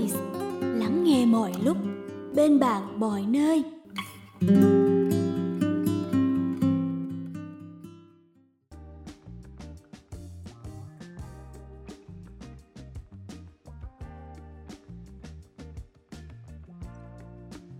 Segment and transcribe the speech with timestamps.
[0.00, 0.16] Voice
[0.62, 1.76] lắng nghe mọi lúc.
[2.34, 3.64] Bên bạn mọi nơi.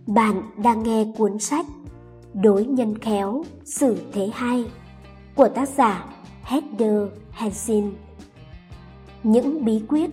[0.07, 1.65] Bạn đang nghe cuốn sách
[2.33, 4.65] Đối nhân khéo, xử thế hay
[5.35, 6.05] của tác giả
[6.43, 7.91] Heather Hansen.
[9.23, 10.09] Những bí quyết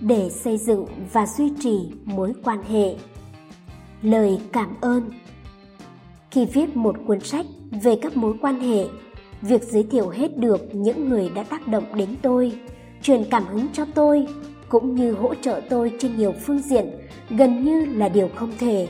[0.00, 2.96] để xây dựng và duy trì mối quan hệ.
[4.02, 5.10] Lời cảm ơn
[6.30, 7.46] Khi viết một cuốn sách
[7.82, 8.86] về các mối quan hệ,
[9.42, 12.52] việc giới thiệu hết được những người đã tác động đến tôi,
[13.02, 14.26] truyền cảm hứng cho tôi
[14.68, 16.90] cũng như hỗ trợ tôi trên nhiều phương diện
[17.30, 18.88] gần như là điều không thể.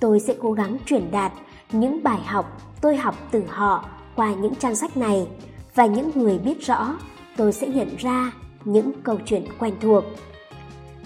[0.00, 1.32] Tôi sẽ cố gắng truyền đạt
[1.72, 3.84] những bài học tôi học từ họ
[4.16, 5.26] qua những trang sách này
[5.74, 6.96] và những người biết rõ
[7.36, 8.32] tôi sẽ nhận ra
[8.64, 10.04] những câu chuyện quen thuộc.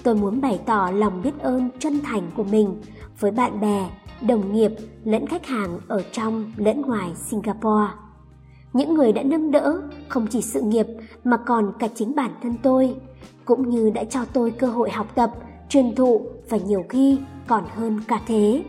[0.02, 2.80] Tôi muốn bày tỏ lòng biết ơn chân thành của mình
[3.20, 3.90] với bạn bè
[4.20, 4.72] đồng nghiệp
[5.04, 7.92] lẫn khách hàng ở trong lẫn ngoài singapore.
[8.72, 10.86] Những người đã nâng đỡ không chỉ sự nghiệp
[11.24, 12.94] mà còn cả chính bản thân tôi
[13.44, 15.30] cũng như đã cho tôi cơ hội học tập
[15.68, 18.64] truyền thụ và nhiều khi còn hơn cả thế.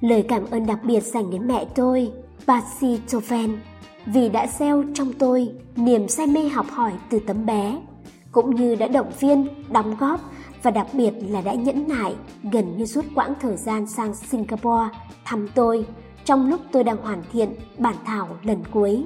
[0.00, 2.12] Lời cảm ơn đặc biệt dành đến mẹ tôi
[2.46, 3.58] Basi Toven
[4.06, 7.78] vì đã gieo trong tôi niềm say mê học hỏi từ tấm bé,
[8.32, 10.20] cũng như đã động viên, đóng góp
[10.62, 12.14] và đặc biệt là đã nhẫn nại
[12.52, 14.88] gần như suốt quãng thời gian sang Singapore
[15.24, 15.86] thăm tôi
[16.24, 19.04] trong lúc tôi đang hoàn thiện bản thảo lần cuối.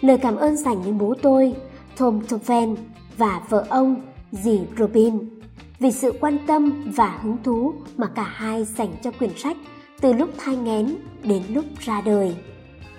[0.00, 1.54] Lời cảm ơn dành đến bố tôi,
[1.96, 2.76] Tom Toven
[3.16, 3.96] và vợ ông,
[4.32, 5.18] dì Robin,
[5.78, 9.56] vì sự quan tâm và hứng thú mà cả hai dành cho quyển sách
[10.00, 12.36] từ lúc thai nghén đến lúc ra đời.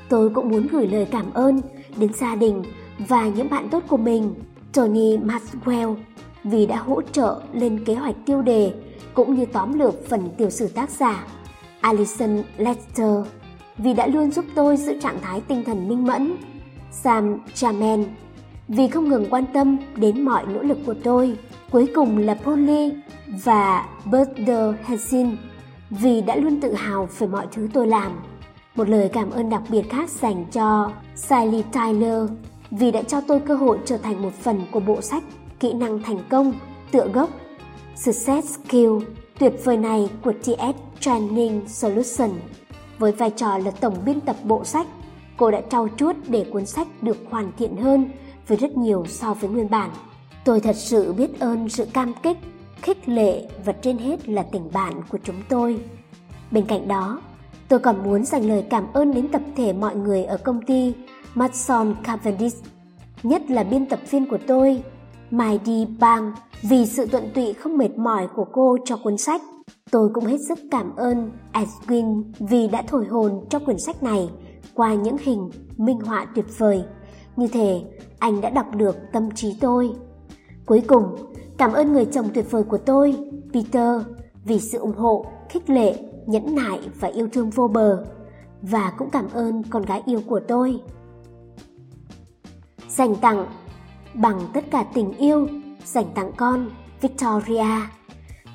[0.09, 1.61] Tôi cũng muốn gửi lời cảm ơn
[1.97, 2.63] đến gia đình
[3.07, 4.33] và những bạn tốt của mình,
[4.73, 5.95] Tony Maxwell,
[6.43, 8.73] vì đã hỗ trợ lên kế hoạch tiêu đề
[9.13, 11.27] cũng như tóm lược phần tiểu sử tác giả,
[11.81, 13.25] Alison Lester,
[13.77, 16.35] vì đã luôn giúp tôi giữ trạng thái tinh thần minh mẫn,
[16.91, 18.05] Sam Chaman
[18.67, 21.37] vì không ngừng quan tâm đến mọi nỗ lực của tôi.
[21.71, 22.93] Cuối cùng là Polly
[23.43, 25.37] và Bertha Hessin
[25.89, 28.11] vì đã luôn tự hào về mọi thứ tôi làm.
[28.75, 32.29] Một lời cảm ơn đặc biệt khác dành cho Sally Tyler
[32.77, 35.23] vì đã cho tôi cơ hội trở thành một phần của bộ sách
[35.59, 36.53] Kỹ năng thành công
[36.91, 37.29] tựa gốc
[37.95, 38.97] Success Skill
[39.39, 42.29] tuyệt vời này của TS Training Solution.
[42.99, 44.87] Với vai trò là tổng biên tập bộ sách,
[45.37, 48.09] cô đã trau chuốt để cuốn sách được hoàn thiện hơn
[48.47, 49.89] với rất nhiều so với nguyên bản.
[50.45, 52.37] Tôi thật sự biết ơn sự cam kích,
[52.81, 55.79] khích lệ và trên hết là tình bạn của chúng tôi.
[56.51, 57.21] Bên cạnh đó,
[57.67, 60.93] Tôi còn muốn dành lời cảm ơn đến tập thể mọi người ở công ty
[61.35, 62.63] Matson Cavendish,
[63.23, 64.83] nhất là biên tập viên của tôi,
[65.31, 69.41] Maidi Bang, vì sự tuận tụy không mệt mỏi của cô cho cuốn sách.
[69.91, 74.29] Tôi cũng hết sức cảm ơn Edwin vì đã thổi hồn cho quyển sách này
[74.73, 76.83] qua những hình minh họa tuyệt vời.
[77.35, 77.81] Như thế,
[78.19, 79.91] anh đã đọc được tâm trí tôi.
[80.65, 81.15] Cuối cùng,
[81.57, 83.17] cảm ơn người chồng tuyệt vời của tôi,
[83.53, 84.01] Peter,
[84.45, 85.95] vì sự ủng hộ, khích lệ
[86.25, 88.05] nhẫn nại và yêu thương vô bờ
[88.61, 90.81] và cũng cảm ơn con gái yêu của tôi
[92.95, 93.45] dành tặng
[94.13, 95.47] bằng tất cả tình yêu,
[95.85, 96.69] dành tặng con,
[97.01, 97.65] victoria.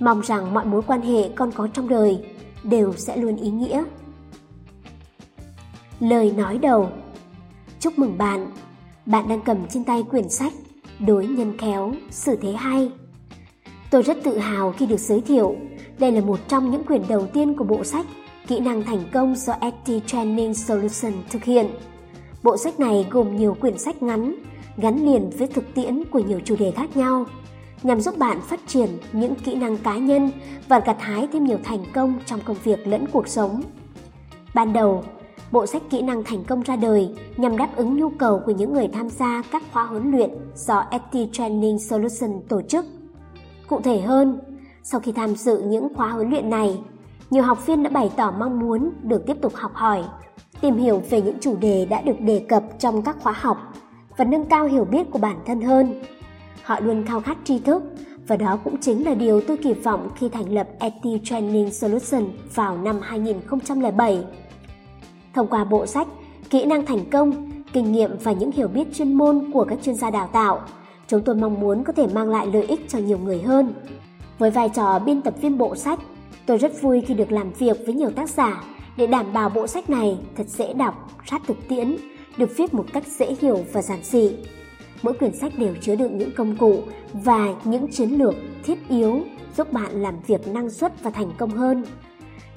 [0.01, 2.25] Mong rằng mọi mối quan hệ con có trong đời
[2.63, 3.85] đều sẽ luôn ý nghĩa.
[6.01, 6.91] Lời nói đầu.
[7.81, 8.51] Chúc mừng bạn.
[9.07, 10.53] Bạn đang cầm trên tay quyển sách
[10.99, 12.93] đối nhân khéo, xử thế hay.
[13.91, 15.57] Tôi rất tự hào khi được giới thiệu.
[15.99, 18.07] Đây là một trong những quyển đầu tiên của bộ sách
[18.49, 21.67] Kỹ năng thành công do ST Training Solution thực hiện.
[22.49, 24.35] Bộ sách này gồm nhiều quyển sách ngắn,
[24.77, 27.25] gắn liền với thực tiễn của nhiều chủ đề khác nhau,
[27.83, 30.31] nhằm giúp bạn phát triển những kỹ năng cá nhân
[30.69, 33.63] và gặt hái thêm nhiều thành công trong công việc lẫn cuộc sống.
[34.55, 35.05] Ban đầu,
[35.53, 38.73] bộ sách kỹ năng thành công ra đời nhằm đáp ứng nhu cầu của những
[38.73, 42.85] người tham gia các khóa huấn luyện do ST Training Solution tổ chức.
[43.69, 44.39] Cụ thể hơn,
[44.83, 46.79] sau khi tham dự những khóa huấn luyện này,
[47.31, 50.05] nhiều học viên đã bày tỏ mong muốn được tiếp tục học hỏi,
[50.61, 53.75] tìm hiểu về những chủ đề đã được đề cập trong các khóa học
[54.17, 56.03] và nâng cao hiểu biết của bản thân hơn.
[56.63, 57.83] Họ luôn khao khát tri thức
[58.27, 62.25] và đó cũng chính là điều tôi kỳ vọng khi thành lập ET Training Solution
[62.55, 64.25] vào năm 2007.
[65.35, 66.07] Thông qua bộ sách
[66.51, 69.95] Kỹ năng thành công, kinh nghiệm và những hiểu biết chuyên môn của các chuyên
[69.95, 70.61] gia đào tạo,
[71.09, 73.75] chúng tôi mong muốn có thể mang lại lợi ích cho nhiều người hơn.
[74.39, 75.99] Với vai trò biên tập viên bộ sách,
[76.47, 78.63] tôi rất vui khi được làm việc với nhiều tác giả
[78.99, 81.97] để đảm bảo bộ sách này thật dễ đọc, sát thực tiễn,
[82.37, 84.31] được viết một cách dễ hiểu và giản dị.
[85.03, 88.35] mỗi quyển sách đều chứa đựng những công cụ và những chiến lược
[88.65, 89.21] thiết yếu
[89.57, 91.85] giúp bạn làm việc năng suất và thành công hơn.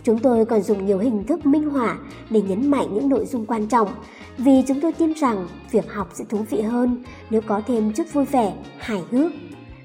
[0.04, 1.98] Chúng tôi còn dùng nhiều hình thức minh họa
[2.30, 3.90] để nhấn mạnh những nội dung quan trọng
[4.38, 8.14] vì chúng tôi tin rằng việc học sẽ thú vị hơn nếu có thêm chút
[8.14, 9.32] vui vẻ, hài hước.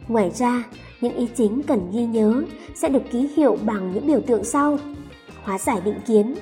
[0.08, 0.64] Ngoài ra,
[1.00, 2.42] những ý chính cần ghi nhớ
[2.74, 4.78] sẽ được ký hiệu bằng những biểu tượng sau.
[5.46, 6.34] Hóa giải định kiến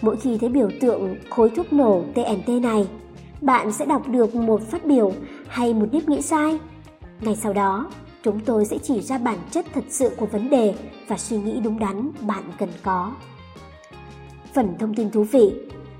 [0.00, 2.88] Mỗi khi thấy biểu tượng khối thuốc nổ TNT này,
[3.40, 5.12] bạn sẽ đọc được một phát biểu
[5.48, 6.58] hay một nếp nghĩ sai.
[7.20, 7.90] Ngay sau đó,
[8.22, 10.74] chúng tôi sẽ chỉ ra bản chất thật sự của vấn đề
[11.08, 13.12] và suy nghĩ đúng đắn bạn cần có.
[14.54, 15.52] Phần thông tin thú vị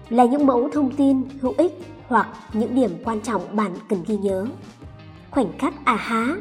[0.09, 4.17] là những mẫu thông tin hữu ích hoặc những điểm quan trọng bạn cần ghi
[4.17, 4.47] nhớ.
[5.31, 6.37] Khoảnh khắc à há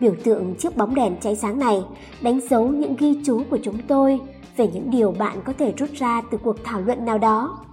[0.00, 1.82] Biểu tượng chiếc bóng đèn cháy sáng này
[2.20, 4.20] đánh dấu những ghi chú của chúng tôi
[4.58, 7.64] về những điều bạn có thể rút ra từ cuộc thảo luận nào đó.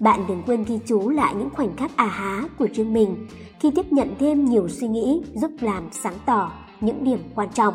[0.00, 3.26] Bạn đừng quên ghi chú lại những khoảnh khắc à há của riêng mình
[3.60, 7.74] khi tiếp nhận thêm nhiều suy nghĩ giúp làm sáng tỏ những điểm quan trọng.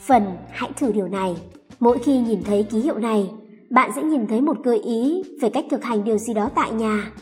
[0.00, 1.36] Phần hãy thử điều này.
[1.80, 3.30] Mỗi khi nhìn thấy ký hiệu này,
[3.70, 6.72] bạn sẽ nhìn thấy một gợi ý về cách thực hành điều gì đó tại
[6.72, 7.12] nhà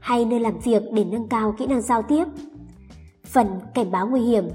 [0.00, 2.24] hay nơi làm việc để nâng cao kỹ năng giao tiếp.
[3.24, 4.48] Phần cảnh báo nguy hiểm,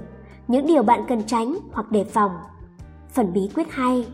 [0.48, 2.30] những điều bạn cần tránh hoặc đề phòng.
[3.14, 4.06] Phần bí quyết hay.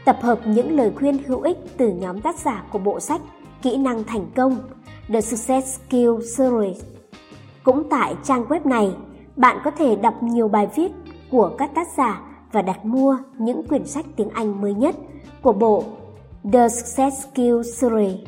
[0.04, 3.20] Tập hợp những lời khuyên hữu ích từ nhóm tác giả của bộ sách
[3.62, 4.58] Kỹ năng thành công
[5.08, 6.84] The Success Skill Series.
[7.64, 8.94] Cũng tại trang web này,
[9.36, 10.92] bạn có thể đọc nhiều bài viết
[11.30, 12.20] của các tác giả
[12.52, 14.94] và đặt mua những quyển sách tiếng Anh mới nhất
[15.42, 15.84] của bộ
[16.52, 18.18] The Success Skill Series.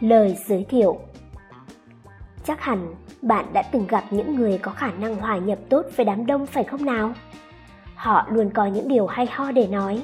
[0.00, 0.98] Lời giới thiệu
[2.44, 6.06] Chắc hẳn bạn đã từng gặp những người có khả năng hòa nhập tốt với
[6.06, 7.12] đám đông phải không nào?
[7.94, 10.02] Họ luôn có những điều hay ho để nói.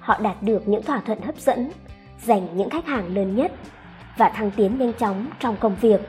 [0.00, 1.70] Họ đạt được những thỏa thuận hấp dẫn,
[2.24, 3.52] giành những khách hàng lớn nhất
[4.16, 6.00] và thăng tiến nhanh chóng trong công việc.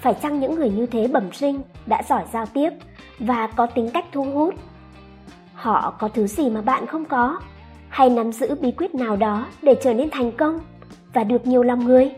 [0.00, 2.70] Phải chăng những người như thế bẩm sinh đã giỏi giao tiếp
[3.18, 4.54] và có tính cách thu hút?
[5.54, 7.40] Họ có thứ gì mà bạn không có?
[7.88, 10.60] Hay nắm giữ bí quyết nào đó để trở nên thành công
[11.12, 12.10] và được nhiều lòng người?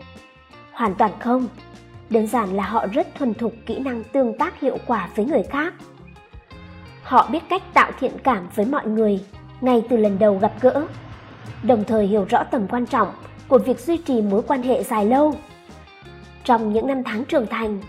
[0.71, 1.47] Hoàn toàn không.
[2.09, 5.43] Đơn giản là họ rất thuần thục kỹ năng tương tác hiệu quả với người
[5.43, 5.73] khác.
[7.03, 9.19] Họ biết cách tạo thiện cảm với mọi người
[9.61, 10.87] ngay từ lần đầu gặp gỡ,
[11.63, 13.07] đồng thời hiểu rõ tầm quan trọng
[13.47, 15.33] của việc duy trì mối quan hệ dài lâu.
[16.43, 17.81] Trong những năm tháng trưởng thành,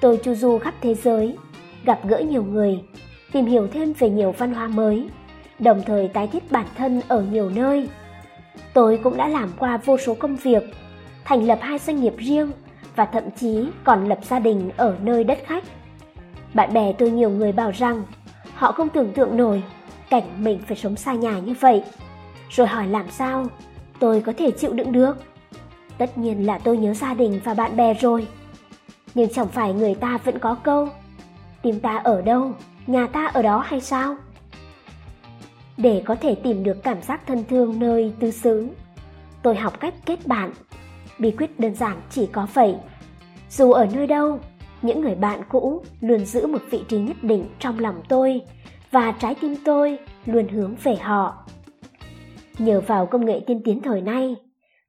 [0.00, 1.36] tôi chu du khắp thế giới,
[1.86, 2.80] gặp gỡ nhiều người,
[3.32, 5.08] tìm hiểu thêm về nhiều văn hóa mới,
[5.58, 7.88] đồng thời tái thiết bản thân ở nhiều nơi.
[8.72, 10.62] Tôi cũng đã làm qua vô số công việc,
[11.24, 12.50] thành lập hai doanh nghiệp riêng
[12.96, 15.64] và thậm chí còn lập gia đình ở nơi đất khách.
[16.54, 18.02] Bạn bè tôi nhiều người bảo rằng
[18.54, 19.62] họ không tưởng tượng nổi
[20.10, 21.82] cảnh mình phải sống xa nhà như vậy.
[22.50, 23.46] Rồi hỏi làm sao
[23.98, 25.16] tôi có thể chịu đựng được.
[25.98, 28.26] Tất nhiên là tôi nhớ gia đình và bạn bè rồi.
[29.14, 30.88] Nhưng chẳng phải người ta vẫn có câu
[31.62, 32.52] Tìm ta ở đâu,
[32.86, 34.16] nhà ta ở đó hay sao?
[35.76, 38.68] Để có thể tìm được cảm giác thân thương nơi tứ xứ,
[39.42, 40.52] tôi học cách kết bạn.
[41.18, 42.74] Bí quyết đơn giản chỉ có vậy.
[43.50, 44.40] Dù ở nơi đâu,
[44.82, 48.40] những người bạn cũ luôn giữ một vị trí nhất định trong lòng tôi
[48.90, 51.44] và trái tim tôi luôn hướng về họ.
[52.58, 54.36] Nhờ vào công nghệ tiên tiến thời nay,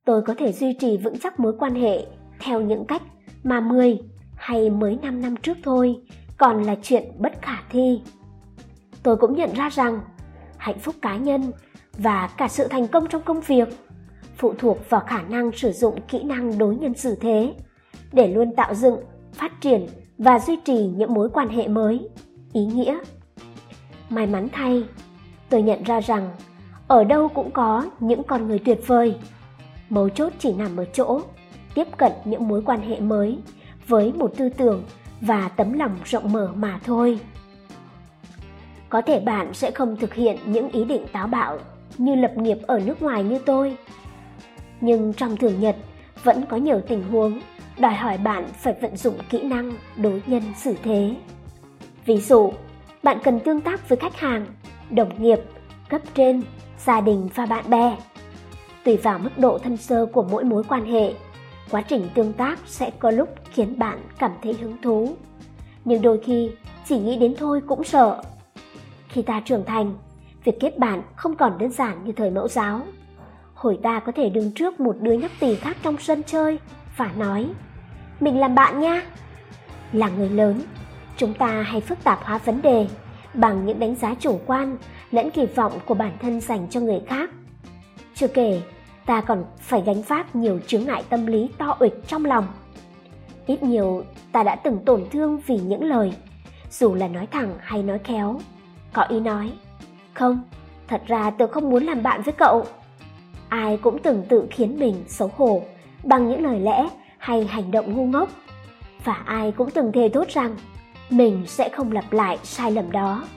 [0.05, 2.05] tôi có thể duy trì vững chắc mối quan hệ
[2.39, 3.01] theo những cách
[3.43, 3.99] mà 10
[4.35, 5.95] hay mới 5 năm trước thôi
[6.37, 8.01] còn là chuyện bất khả thi.
[9.03, 10.01] Tôi cũng nhận ra rằng
[10.57, 11.51] hạnh phúc cá nhân
[11.97, 13.69] và cả sự thành công trong công việc
[14.37, 17.53] phụ thuộc vào khả năng sử dụng kỹ năng đối nhân xử thế
[18.11, 18.99] để luôn tạo dựng,
[19.33, 22.09] phát triển và duy trì những mối quan hệ mới,
[22.53, 22.99] ý nghĩa.
[24.09, 24.83] May mắn thay,
[25.49, 26.29] tôi nhận ra rằng
[26.87, 29.15] ở đâu cũng có những con người tuyệt vời.
[29.89, 31.21] Mấu chốt chỉ nằm ở chỗ
[31.73, 33.39] tiếp cận những mối quan hệ mới
[33.87, 34.83] với một tư tưởng
[35.21, 37.19] và tấm lòng rộng mở mà thôi.
[38.89, 41.57] Có thể bạn sẽ không thực hiện những ý định táo bạo
[41.97, 43.77] như lập nghiệp ở nước ngoài như tôi.
[44.81, 45.75] Nhưng trong thường nhật
[46.23, 47.39] vẫn có nhiều tình huống
[47.79, 51.15] đòi hỏi bạn phải vận dụng kỹ năng đối nhân xử thế.
[52.05, 52.51] Ví dụ,
[53.03, 54.45] bạn cần tương tác với khách hàng,
[54.89, 55.39] đồng nghiệp,
[55.89, 56.41] cấp trên,
[56.85, 57.97] gia đình và bạn bè.
[58.83, 61.13] Tùy vào mức độ thân sơ của mỗi mối quan hệ,
[61.71, 65.15] quá trình tương tác sẽ có lúc khiến bạn cảm thấy hứng thú.
[65.85, 66.51] Nhưng đôi khi
[66.87, 68.23] chỉ nghĩ đến thôi cũng sợ.
[69.07, 69.93] Khi ta trưởng thành,
[70.43, 72.81] việc kết bạn không còn đơn giản như thời mẫu giáo.
[73.53, 76.59] Hồi ta có thể đứng trước một đứa nhóc tỳ khác trong sân chơi
[76.97, 77.47] và nói
[78.19, 79.01] Mình làm bạn nha.
[79.93, 80.61] Là người lớn,
[81.17, 82.87] chúng ta hay phức tạp hóa vấn đề
[83.33, 84.77] bằng những đánh giá chủ quan
[85.11, 87.29] lẫn kỳ vọng của bản thân dành cho người khác.
[88.15, 88.61] Chưa kể,
[89.07, 92.47] ta còn phải gánh vác nhiều chướng ngại tâm lý to ịch trong lòng.
[93.45, 96.13] Ít nhiều ta đã từng tổn thương vì những lời,
[96.71, 98.39] dù là nói thẳng hay nói khéo.
[98.93, 99.51] Có ý nói,
[100.13, 100.39] không,
[100.87, 102.65] thật ra tôi không muốn làm bạn với cậu.
[103.49, 105.61] Ai cũng từng tự khiến mình xấu hổ
[106.03, 106.87] bằng những lời lẽ
[107.17, 108.29] hay hành động ngu ngốc.
[109.03, 110.55] Và ai cũng từng thề thốt rằng
[111.09, 113.27] mình sẽ không lặp lại sai lầm đó.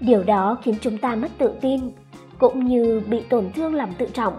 [0.00, 1.80] Điều đó khiến chúng ta mất tự tin,
[2.38, 4.38] cũng như bị tổn thương lòng tự trọng.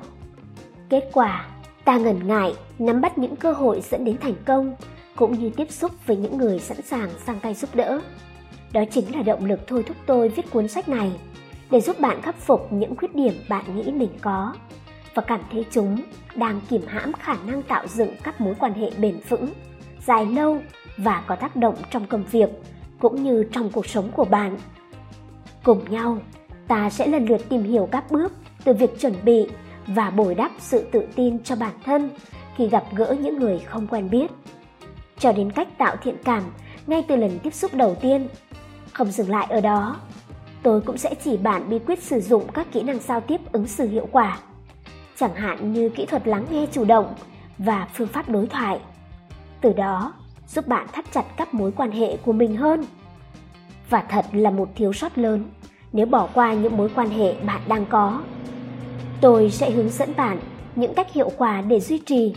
[0.89, 1.48] Kết quả,
[1.86, 4.75] ta ngần ngại nắm bắt những cơ hội dẫn đến thành công,
[5.16, 8.00] cũng như tiếp xúc với những người sẵn sàng sang tay giúp đỡ.
[8.74, 11.12] Đó chính là động lực thôi thúc tôi viết cuốn sách này,
[11.72, 14.54] để giúp bạn khắc phục những khuyết điểm bạn nghĩ mình có
[15.13, 15.98] và cảm thấy chúng
[16.36, 19.50] đang kiềm hãm khả năng tạo dựng các mối quan hệ bền vững,
[20.06, 20.58] dài lâu
[20.98, 22.50] và có tác động trong công việc
[23.00, 24.58] cũng như trong cuộc sống của bạn.
[25.63, 26.18] Cùng nhau,
[26.68, 28.34] ta sẽ lần lượt tìm hiểu các bước
[28.64, 29.48] từ việc chuẩn bị
[29.88, 32.10] và bồi đắp sự tự tin cho bản thân
[32.56, 34.32] khi gặp gỡ những người không quen biết,
[35.20, 36.44] cho đến cách tạo thiện cảm
[36.88, 38.28] ngay từ lần tiếp xúc đầu tiên.
[38.94, 39.96] Không dừng lại ở đó,
[40.64, 43.68] tôi cũng sẽ chỉ bạn bí quyết sử dụng các kỹ năng giao tiếp ứng
[43.68, 44.40] xử hiệu quả,
[45.16, 47.14] chẳng hạn như kỹ thuật lắng nghe chủ động
[47.58, 48.80] và phương pháp đối thoại.
[49.62, 50.14] Từ đó,
[50.48, 52.84] giúp bạn thắt chặt các mối quan hệ của mình hơn.
[53.90, 55.44] Và thật là một thiếu sót lớn
[55.98, 58.22] nếu bỏ qua những mối quan hệ bạn đang có.
[59.22, 60.39] Tôi sẽ hướng dẫn bạn
[60.75, 62.36] những cách hiệu quả để duy trì,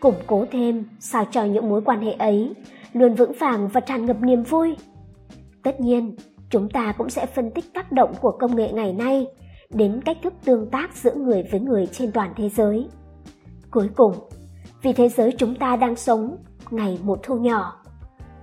[0.00, 2.54] củng cố thêm sao cho những mối quan hệ ấy
[2.92, 4.76] luôn vững vàng và tràn ngập niềm vui.
[5.62, 6.16] Tất nhiên,
[6.50, 9.26] chúng ta cũng sẽ phân tích tác động của công nghệ ngày nay
[9.70, 12.86] đến cách thức tương tác giữa người với người trên toàn thế giới.
[13.70, 14.12] Cuối cùng,
[14.82, 16.36] vì thế giới chúng ta đang sống
[16.70, 17.82] ngày một thu nhỏ.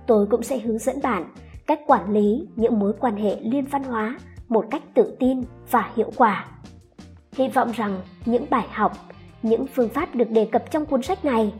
[0.06, 1.32] Tôi cũng sẽ hướng dẫn bạn
[1.66, 4.18] cách quản lý những mối quan hệ liên văn hóa
[4.50, 6.46] một cách tự tin và hiệu quả.
[7.32, 8.92] Hy vọng rằng những bài học,
[9.42, 11.52] những phương pháp được đề cập trong cuốn sách này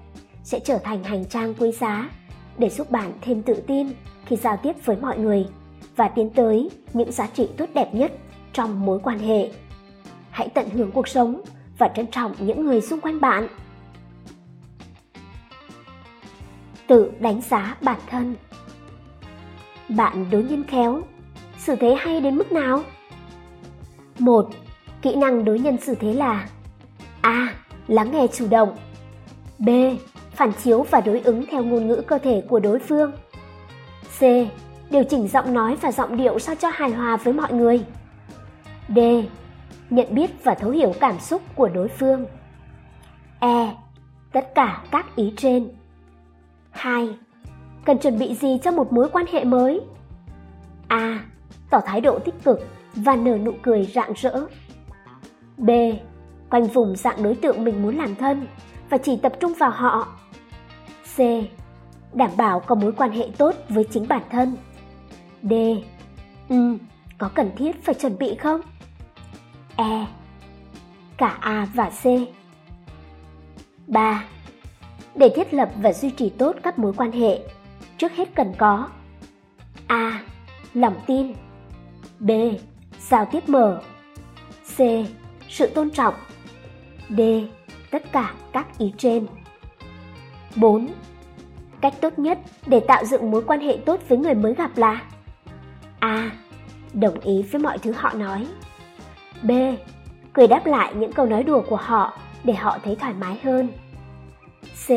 [0.43, 2.11] sẽ trở thành hành trang quý giá
[2.59, 3.89] để giúp bạn thêm tự tin
[4.27, 5.47] khi giao tiếp với mọi người
[5.97, 8.13] và tiến tới những giá trị tốt đẹp nhất
[8.53, 9.51] trong mối quan hệ.
[10.31, 11.43] Hãy tận hưởng cuộc sống
[11.79, 13.49] và trân trọng những người xung quanh bạn.
[16.91, 18.35] tự đánh giá bản thân
[19.89, 21.03] bạn đối nhân khéo
[21.61, 22.83] xử thế hay đến mức nào
[24.19, 24.49] một,
[25.03, 26.49] kỹ năng đối nhân xử thế là,
[27.21, 27.55] a,
[27.89, 28.77] lắng nghe chủ động
[29.59, 29.69] b,
[30.31, 33.13] phản chiếu và đối ứng theo ngôn ngữ cơ thể của đối phương
[34.19, 34.23] c,
[34.91, 37.85] điều chỉnh giọng nói và giọng điệu sao cho hài hòa với mọi người
[38.89, 38.99] d,
[39.91, 42.27] nhận biết và thấu hiểu cảm xúc của đối phương
[43.41, 43.75] e
[44.33, 45.69] tất cả các ý trên
[46.71, 47.09] 2.
[47.85, 49.81] Cần chuẩn bị gì cho một mối quan hệ mới?
[50.89, 51.25] A.
[51.71, 52.61] Tỏ thái độ tích cực
[52.95, 54.47] và nở nụ cười rạng rỡ.
[55.57, 55.71] B.
[56.51, 58.47] Quanh vùng dạng đối tượng mình muốn làm thân
[58.91, 60.09] và chỉ tập trung vào họ.
[61.17, 61.19] C.
[62.13, 64.57] Đảm bảo có mối quan hệ tốt với chính bản thân.
[65.43, 65.53] D.
[66.49, 66.77] Ừ,
[67.19, 68.61] có cần thiết phải chuẩn bị không?
[69.77, 70.07] E.
[71.17, 72.07] Cả A và C.
[73.91, 74.25] 3
[75.15, 77.41] để thiết lập và duy trì tốt các mối quan hệ
[77.99, 78.89] trước hết cần có
[79.87, 80.21] a
[80.75, 81.33] lòng tin
[82.21, 82.31] b
[83.01, 83.81] giao tiếp mở
[84.77, 84.81] c
[85.49, 86.15] sự tôn trọng
[87.09, 87.21] d
[87.91, 89.27] tất cả các ý trên
[90.57, 90.89] 4.
[91.81, 95.03] Cách tốt nhất để tạo dựng mối quan hệ tốt với người mới gặp là
[95.99, 96.31] A.
[96.93, 98.47] Đồng ý với mọi thứ họ nói
[99.43, 99.51] B.
[100.33, 103.69] Cười đáp lại những câu nói đùa của họ để họ thấy thoải mái hơn
[104.87, 104.89] C.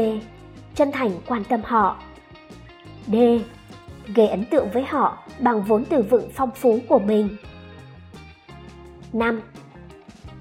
[0.76, 1.98] Chân thành quan tâm họ
[3.08, 3.16] D.
[4.08, 7.38] Gây ấn tượng với họ bằng vốn từ vựng phong phú của mình
[9.14, 9.42] 5.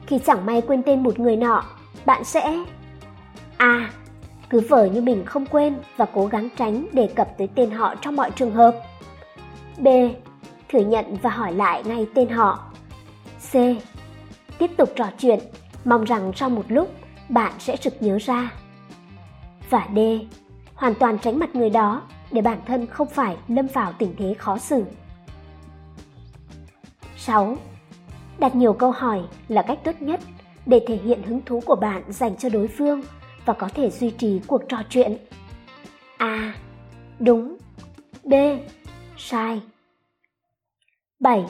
[0.06, 1.64] Khi chẳng may quên tên một người nọ,
[2.06, 2.64] bạn sẽ
[3.56, 3.90] A.
[4.50, 7.94] Cứ vờ như mình không quên và cố gắng tránh đề cập tới tên họ
[7.94, 8.74] trong mọi trường hợp.
[9.78, 9.88] B.
[10.68, 12.64] Thừa nhận và hỏi lại ngay tên họ.
[13.52, 13.54] C.
[14.58, 15.38] Tiếp tục trò chuyện,
[15.84, 16.94] mong rằng sau một lúc
[17.28, 18.52] bạn sẽ sực nhớ ra.
[19.70, 19.98] Và D.
[20.74, 22.02] Hoàn toàn tránh mặt người đó
[22.32, 24.84] để bản thân không phải lâm vào tình thế khó xử.
[27.16, 27.56] 6.
[28.38, 30.20] Đặt nhiều câu hỏi là cách tốt nhất
[30.66, 33.02] để thể hiện hứng thú của bạn dành cho đối phương
[33.44, 35.16] và có thể duy trì cuộc trò chuyện.
[36.16, 36.54] A.
[37.18, 37.56] Đúng.
[38.24, 38.34] B.
[39.16, 39.62] Sai.
[41.20, 41.44] 7.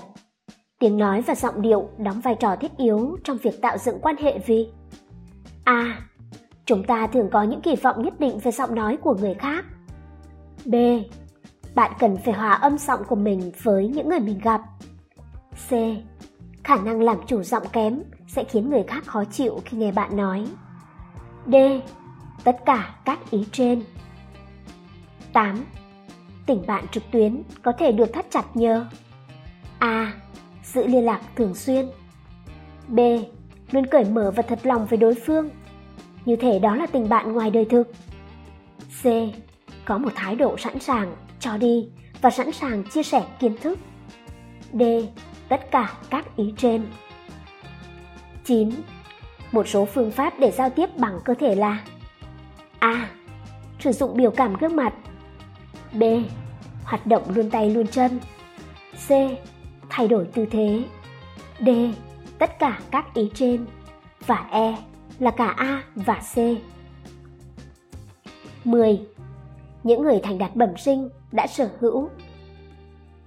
[0.78, 4.16] Tiếng nói và giọng điệu đóng vai trò thiết yếu trong việc tạo dựng quan
[4.16, 4.68] hệ vì
[5.64, 6.02] A.
[6.64, 9.64] Chúng ta thường có những kỳ vọng nhất định về giọng nói của người khác.
[10.64, 10.74] B.
[11.74, 14.60] Bạn cần phải hòa âm giọng của mình với những người mình gặp.
[15.68, 15.72] C.
[16.64, 20.16] Khả năng làm chủ giọng kém sẽ khiến người khác khó chịu khi nghe bạn
[20.16, 20.46] nói.
[21.46, 21.54] D.
[22.44, 23.82] Tất cả các ý trên.
[25.32, 25.64] 8.
[26.46, 28.86] Tình bạn trực tuyến có thể được thắt chặt nhờ
[29.78, 30.12] A.
[30.64, 31.86] Giữ liên lạc thường xuyên
[32.88, 33.00] B.
[33.70, 35.48] Luôn cởi mở và thật lòng với đối phương
[36.24, 37.92] Như thể đó là tình bạn ngoài đời thực
[39.02, 39.06] C.
[39.84, 41.88] Có một thái độ sẵn sàng cho đi
[42.20, 43.78] và sẵn sàng chia sẻ kiến thức
[44.72, 44.82] D.
[45.48, 46.86] Tất cả các ý trên
[48.44, 48.70] 9.
[49.52, 51.84] Một số phương pháp để giao tiếp bằng cơ thể là
[52.78, 53.10] A.
[53.80, 54.94] Sử dụng biểu cảm gương mặt
[55.92, 56.02] B.
[56.84, 58.20] Hoạt động luôn tay luôn chân
[59.08, 59.10] C.
[59.88, 60.84] Thay đổi tư thế
[61.60, 61.68] D.
[62.38, 63.66] Tất cả các ý trên
[64.26, 64.76] Và E
[65.18, 66.38] là cả A và C
[68.64, 69.00] 10.
[69.84, 72.08] Những người thành đạt bẩm sinh đã sở hữu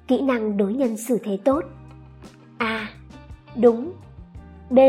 [0.07, 1.63] Kỹ năng đối nhân xử thế tốt
[2.57, 2.89] A.
[3.55, 3.93] Đúng
[4.69, 4.79] B.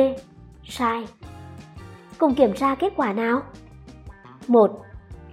[0.64, 1.04] Sai
[2.18, 3.42] Cùng kiểm tra kết quả nào
[4.48, 4.80] Một,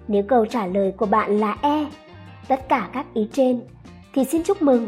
[0.08, 1.86] Nếu câu trả lời của bạn là E
[2.48, 3.62] tất cả các ý trên
[4.14, 4.88] thì xin chúc mừng.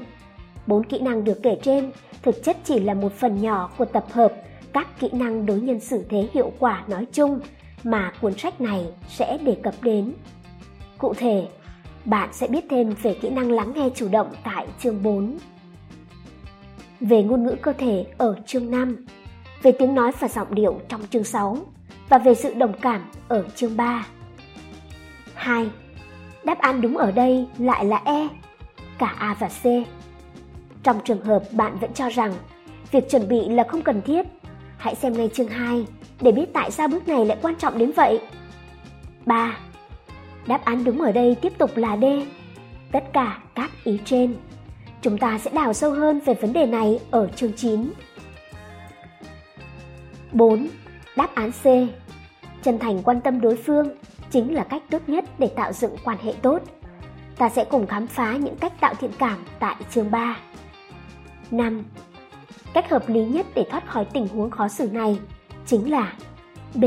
[0.67, 1.91] Bốn kỹ năng được kể trên
[2.23, 4.33] thực chất chỉ là một phần nhỏ của tập hợp
[4.73, 7.39] các kỹ năng đối nhân xử thế hiệu quả nói chung
[7.83, 10.13] mà cuốn sách này sẽ đề cập đến.
[10.97, 11.47] Cụ thể,
[12.05, 15.37] bạn sẽ biết thêm về kỹ năng lắng nghe chủ động tại chương 4.
[16.99, 19.05] Về ngôn ngữ cơ thể ở chương 5,
[19.61, 21.57] về tiếng nói và giọng điệu trong chương 6
[22.09, 24.07] và về sự đồng cảm ở chương 3.
[25.33, 25.69] 2
[26.43, 28.27] Đáp án đúng ở đây lại là E,
[28.97, 29.63] cả A và C.
[30.83, 32.33] Trong trường hợp bạn vẫn cho rằng
[32.91, 34.27] việc chuẩn bị là không cần thiết,
[34.77, 35.85] hãy xem ngay chương 2
[36.21, 38.21] để biết tại sao bước này lại quan trọng đến vậy.
[39.25, 39.57] 3.
[40.47, 42.03] Đáp án đúng ở đây tiếp tục là D,
[42.91, 44.35] tất cả các ý trên.
[45.01, 47.91] Chúng ta sẽ đào sâu hơn về vấn đề này ở chương 9.
[50.31, 50.67] 4.
[51.15, 51.65] Đáp án C.
[52.63, 53.89] Chân thành quan tâm đối phương
[54.31, 56.59] chính là cách tốt nhất để tạo dựng quan hệ tốt.
[57.37, 60.37] Ta sẽ cùng khám phá những cách tạo thiện cảm tại chương 3.
[61.51, 61.83] 5.
[62.73, 65.19] Cách hợp lý nhất để thoát khỏi tình huống khó xử này
[65.65, 66.13] chính là
[66.73, 66.85] B.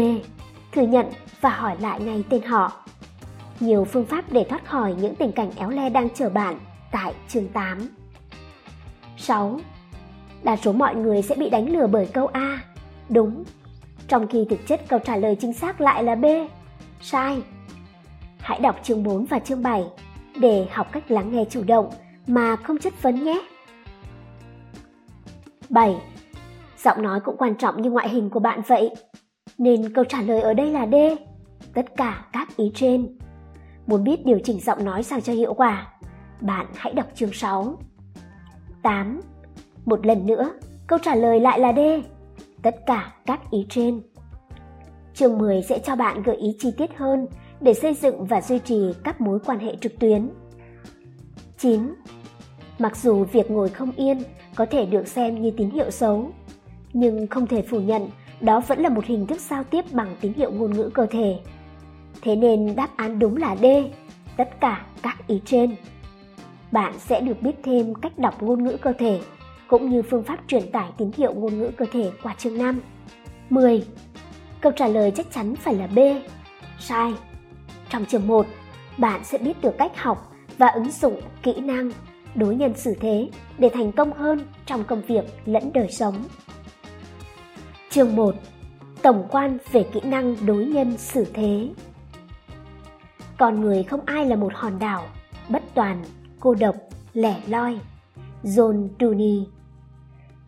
[0.73, 1.07] Thừa nhận
[1.41, 2.85] và hỏi lại ngay tên họ.
[3.61, 6.59] Nhiều phương pháp để thoát khỏi những tình cảnh éo le đang chờ bạn
[6.93, 7.79] tại chương 8.
[9.17, 9.61] 6.
[10.43, 12.63] Đa số mọi người sẽ bị đánh lừa bởi câu A.
[13.09, 13.45] Đúng.
[14.09, 16.25] Trong khi thực chất câu trả lời chính xác lại là B.
[17.01, 17.43] Sai.
[18.39, 19.85] Hãy đọc chương 4 và chương 7
[20.41, 21.91] để học cách lắng nghe chủ động
[22.27, 23.41] mà không chất vấn nhé.
[25.69, 25.97] 7.
[26.85, 28.91] Giọng nói cũng quan trọng như ngoại hình của bạn vậy.
[29.59, 30.95] Nên câu trả lời ở đây là D.
[31.75, 33.18] Tất cả các ý trên.
[33.89, 35.93] Muốn biết điều chỉnh giọng nói sao cho hiệu quả,
[36.41, 37.79] bạn hãy đọc chương 6.
[38.83, 39.21] 8.
[39.85, 40.51] Một lần nữa,
[40.87, 41.79] câu trả lời lại là D.
[42.63, 44.01] Tất cả các ý trên.
[45.15, 47.27] Chương 10 sẽ cho bạn gợi ý chi tiết hơn
[47.61, 50.31] để xây dựng và duy trì các mối quan hệ trực tuyến.
[51.59, 51.95] 9.
[52.79, 54.19] Mặc dù việc ngồi không yên
[54.55, 56.31] có thể được xem như tín hiệu xấu,
[56.93, 58.09] nhưng không thể phủ nhận
[58.41, 61.39] đó vẫn là một hình thức giao tiếp bằng tín hiệu ngôn ngữ cơ thể.
[62.29, 63.65] Thế nên đáp án đúng là D,
[64.37, 65.77] tất cả các ý trên.
[66.73, 69.21] Bạn sẽ được biết thêm cách đọc ngôn ngữ cơ thể
[69.69, 72.81] cũng như phương pháp truyền tải tín hiệu ngôn ngữ cơ thể qua chương 5.
[73.51, 73.85] 10.
[74.61, 75.99] Câu trả lời chắc chắn phải là B.
[76.79, 77.13] Sai.
[77.91, 78.47] Trong chương 1,
[78.99, 81.91] bạn sẽ biết được cách học và ứng dụng kỹ năng
[82.35, 86.15] đối nhân xử thế để thành công hơn trong công việc lẫn đời sống.
[87.91, 88.35] Chương 1.
[89.03, 91.69] Tổng quan về kỹ năng đối nhân xử thế.
[93.39, 95.05] Con người không ai là một hòn đảo,
[95.49, 96.05] bất toàn,
[96.41, 96.77] cô độc,
[97.15, 97.81] lẻ loi.
[98.43, 99.47] John Dooney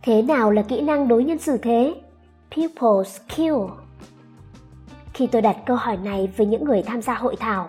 [0.03, 1.95] Thế nào là kỹ năng đối nhân xử thế?
[2.51, 3.55] People skill
[5.15, 7.69] khi tôi đặt câu hỏi này với những người tham gia hội thảo,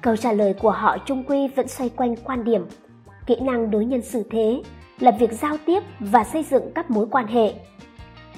[0.00, 2.66] câu trả lời của họ trung quy vẫn xoay quanh quan điểm
[3.26, 4.62] kỹ năng đối nhân xử thế
[4.98, 7.54] là việc giao tiếp và xây dựng các mối quan hệ.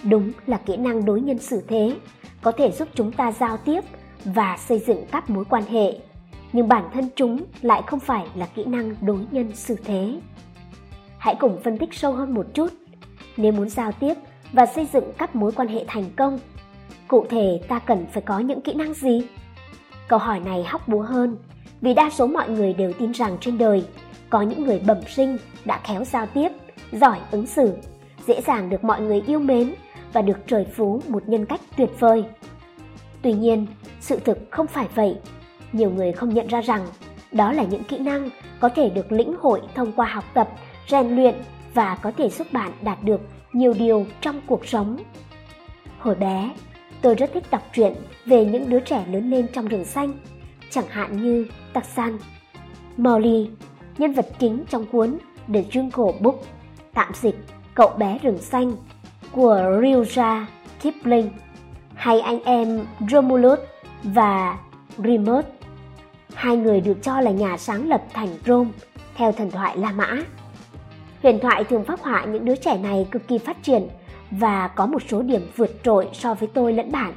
[0.02, 1.96] Đúng là kỹ năng đối nhân xử thế
[2.42, 3.80] có thể giúp chúng ta giao tiếp
[4.24, 5.98] và xây dựng các mối quan hệ.
[6.52, 10.20] Nhưng bản thân chúng lại không phải là kỹ năng đối nhân xử thế.
[11.18, 12.72] Hãy cùng phân tích sâu hơn một chút.
[13.36, 14.14] Nếu muốn giao tiếp
[14.52, 16.38] và xây dựng các mối quan hệ thành công,
[17.08, 19.22] cụ thể ta cần phải có những kỹ năng gì?
[20.08, 21.36] Câu hỏi này hóc búa hơn,
[21.80, 23.84] vì đa số mọi người đều tin rằng trên đời,
[24.30, 26.48] có những người bẩm sinh đã khéo giao tiếp,
[26.92, 27.72] giỏi ứng xử,
[28.26, 29.74] dễ dàng được mọi người yêu mến
[30.12, 32.24] và được trời phú một nhân cách tuyệt vời
[33.24, 33.66] tuy nhiên
[34.00, 35.16] sự thực không phải vậy.
[35.72, 36.86] Nhiều người không nhận ra rằng
[37.32, 40.48] đó là những kỹ năng có thể được lĩnh hội thông qua học tập
[40.88, 41.34] rèn luyện
[41.74, 43.20] và có thể giúp bạn đạt được
[43.52, 44.96] nhiều điều trong cuộc sống.
[45.98, 46.50] Hồi bé
[47.02, 47.94] tôi rất thích đọc truyện
[48.26, 50.12] về những đứa trẻ lớn lên trong rừng xanh
[50.70, 52.18] chẳng hạn như Tarzan,
[52.96, 53.50] Molly,
[53.98, 55.18] nhân vật chính trong cuốn
[55.54, 56.40] The Jungle Book,
[56.94, 57.36] tạm dịch
[57.74, 58.72] Cậu bé rừng xanh
[59.32, 60.44] của Ryuja
[60.82, 61.30] Kipling,
[61.94, 63.58] hay anh em Romulus
[64.02, 64.58] và
[64.98, 65.44] Remus.
[66.34, 68.70] Hai người được cho là nhà sáng lập thành Rome
[69.14, 70.16] theo thần thoại La Mã.
[71.22, 73.88] Huyền thoại thường phát họa những đứa trẻ này cực kỳ phát triển
[74.30, 77.12] và có một số điểm vượt trội so với tôi lẫn bạn.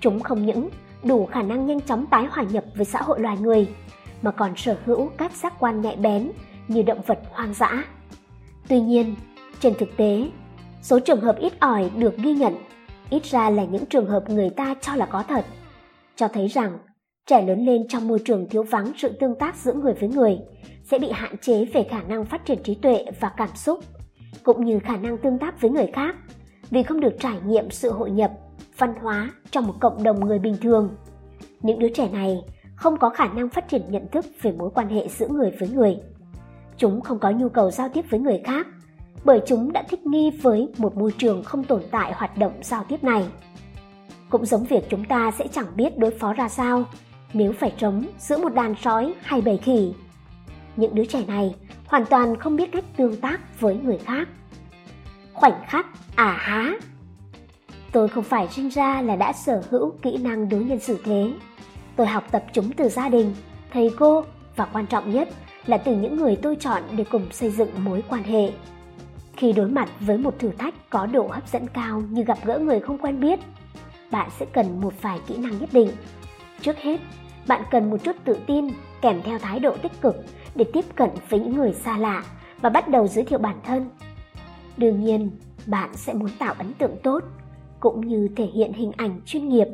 [0.00, 0.68] Chúng không những
[1.02, 3.68] đủ khả năng nhanh chóng tái hòa nhập với xã hội loài người,
[4.22, 6.30] mà còn sở hữu các giác quan nhạy bén
[6.68, 7.84] như động vật hoang dã.
[8.68, 9.14] Tuy nhiên,
[9.60, 10.30] trên thực tế,
[10.82, 12.54] số trường hợp ít ỏi được ghi nhận,
[13.10, 15.44] ít ra là những trường hợp người ta cho là có thật,
[16.16, 16.78] cho thấy rằng
[17.26, 20.38] trẻ lớn lên trong môi trường thiếu vắng sự tương tác giữa người với người
[20.84, 23.78] sẽ bị hạn chế về khả năng phát triển trí tuệ và cảm xúc,
[24.42, 26.16] cũng như khả năng tương tác với người khác,
[26.70, 28.32] vì không được trải nghiệm sự hội nhập
[28.78, 30.96] văn hóa trong một cộng đồng người bình thường.
[31.60, 32.44] Những đứa trẻ này
[32.76, 35.68] không có khả năng phát triển nhận thức về mối quan hệ giữa người với
[35.68, 35.96] người.
[36.76, 38.66] Chúng không có nhu cầu giao tiếp với người khác
[39.24, 42.84] bởi chúng đã thích nghi với một môi trường không tồn tại hoạt động giao
[42.88, 43.24] tiếp này.
[44.30, 46.84] Cũng giống việc chúng ta sẽ chẳng biết đối phó ra sao
[47.32, 49.92] nếu phải trống giữa một đàn sói hay bầy khỉ.
[50.76, 51.54] Những đứa trẻ này
[51.86, 54.28] hoàn toàn không biết cách tương tác với người khác.
[55.32, 56.72] Khoảnh khắc à há
[57.92, 61.32] Tôi không phải sinh ra là đã sở hữu kỹ năng đối nhân xử thế.
[61.96, 63.34] Tôi học tập chúng từ gia đình,
[63.72, 64.24] thầy cô
[64.56, 65.28] và quan trọng nhất
[65.66, 68.52] là từ những người tôi chọn để cùng xây dựng mối quan hệ.
[69.38, 72.58] Khi đối mặt với một thử thách có độ hấp dẫn cao như gặp gỡ
[72.58, 73.40] người không quen biết,
[74.10, 75.90] bạn sẽ cần một vài kỹ năng nhất định.
[76.60, 77.00] Trước hết,
[77.48, 78.68] bạn cần một chút tự tin
[79.00, 80.16] kèm theo thái độ tích cực
[80.54, 82.24] để tiếp cận với những người xa lạ
[82.60, 83.90] và bắt đầu giới thiệu bản thân.
[84.76, 85.30] Đương nhiên,
[85.66, 87.24] bạn sẽ muốn tạo ấn tượng tốt
[87.80, 89.68] cũng như thể hiện hình ảnh chuyên nghiệp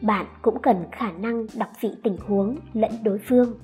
[0.00, 3.54] bạn cũng cần khả năng đọc vị tình huống lẫn đối phương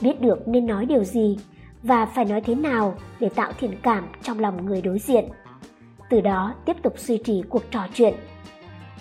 [0.00, 1.36] biết được nên nói điều gì
[1.82, 5.24] và phải nói thế nào để tạo thiện cảm trong lòng người đối diện?
[6.10, 8.14] Từ đó tiếp tục duy trì cuộc trò chuyện.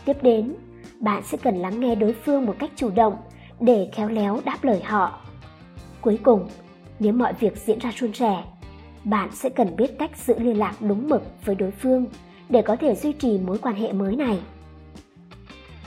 [0.06, 0.56] Tiếp đến,
[1.00, 3.18] bạn sẽ cần lắng nghe đối phương một cách chủ động
[3.60, 5.22] để khéo léo đáp lời họ.
[6.02, 6.50] Cuối cùng,
[7.00, 8.44] nếu mọi việc diễn ra suôn sẻ,
[9.04, 12.06] bạn sẽ cần biết cách giữ liên lạc đúng mực với đối phương
[12.50, 14.40] để có thể duy trì mối quan hệ mới này.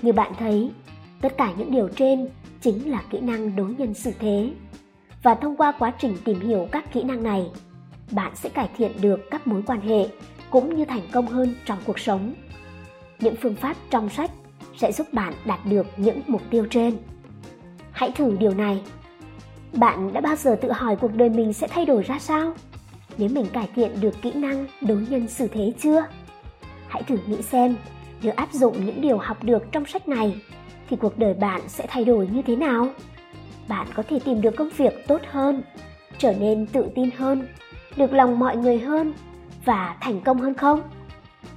[0.02, 0.70] Như bạn thấy,
[1.20, 2.28] tất cả những điều trên
[2.60, 4.50] chính là kỹ năng đối nhân xử thế
[5.24, 7.50] và thông qua quá trình tìm hiểu các kỹ năng này,
[8.10, 10.08] bạn sẽ cải thiện được các mối quan hệ
[10.50, 12.34] cũng như thành công hơn trong cuộc sống.
[13.20, 14.30] Những phương pháp trong sách
[14.76, 16.96] sẽ giúp bạn đạt được những mục tiêu trên.
[17.92, 18.82] Hãy thử điều này.
[19.72, 22.52] Bạn đã bao giờ tự hỏi cuộc đời mình sẽ thay đổi ra sao?
[23.18, 26.06] Nếu mình cải thiện được kỹ năng đối nhân xử thế chưa?
[26.88, 27.76] Hãy thử nghĩ xem,
[28.22, 30.42] nếu áp dụng những điều học được trong sách này,
[30.90, 32.88] thì cuộc đời bạn sẽ thay đổi như thế nào?
[33.68, 35.62] Bạn có thể tìm được công việc tốt hơn
[36.18, 37.46] trở nên tự tin hơn
[37.96, 39.12] được lòng mọi người hơn
[39.64, 40.82] và thành công hơn không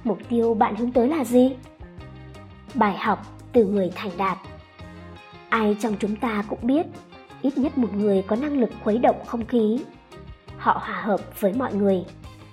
[0.04, 1.56] mục tiêu bạn hướng tới là gì
[2.74, 3.18] bài học
[3.52, 4.38] từ người thành đạt
[5.48, 6.86] ai trong chúng ta cũng biết
[7.42, 9.78] ít nhất một người có năng lực khuấy động không khí
[10.56, 12.04] họ hòa hợp với mọi người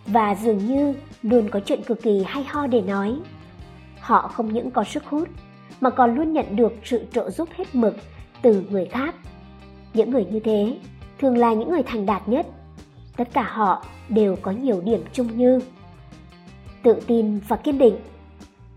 [0.07, 3.15] và dường như luôn có chuyện cực kỳ hay ho để nói.
[3.99, 5.29] Họ không những có sức hút,
[5.81, 7.95] mà còn luôn nhận được sự trợ giúp hết mực
[8.41, 9.15] từ người khác.
[9.95, 10.77] Những người như thế
[11.19, 12.45] thường là những người thành đạt nhất.
[13.17, 15.59] Tất cả họ đều có nhiều điểm chung như
[16.83, 17.95] tự tin và kiên định.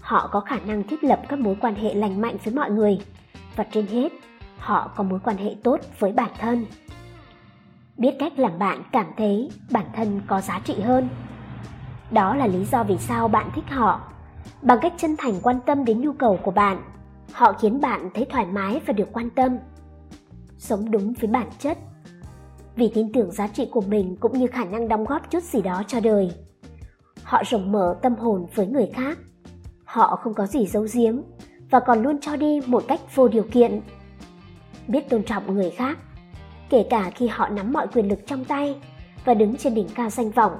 [0.01, 2.99] Họ có khả năng thiết lập các mối quan hệ lành mạnh với mọi người
[3.57, 4.13] và trên hết,
[4.59, 6.67] họ có mối quan hệ tốt với bản thân
[7.99, 11.09] biết cách làm bạn cảm thấy bản thân có giá trị hơn
[12.11, 14.01] đó là lý do vì sao bạn thích họ
[14.63, 16.83] bằng cách chân thành quan tâm đến nhu cầu của bạn
[17.33, 19.59] họ khiến bạn thấy thoải mái và được quan tâm
[20.59, 21.79] sống đúng với bản chất
[22.77, 25.63] vì tin tưởng giá trị của mình cũng như khả năng đóng góp chút gì
[25.63, 26.33] đó cho đời
[27.23, 29.19] họ rộng mở tâm hồn với người khác
[29.85, 31.21] họ không có gì giấu giếm
[31.71, 33.81] và còn luôn cho đi một cách vô điều kiện.
[34.89, 35.99] Biết tôn trọng người khác,
[36.71, 38.77] kể cả khi họ nắm mọi quyền lực trong tay
[39.25, 40.53] và đứng trên đỉnh cao danh vọng,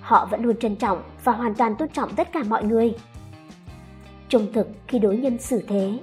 [0.00, 2.94] họ vẫn luôn trân trọng và hoàn toàn tôn trọng tất cả mọi người.
[4.28, 5.98] Trung thực khi đối nhân xử thế.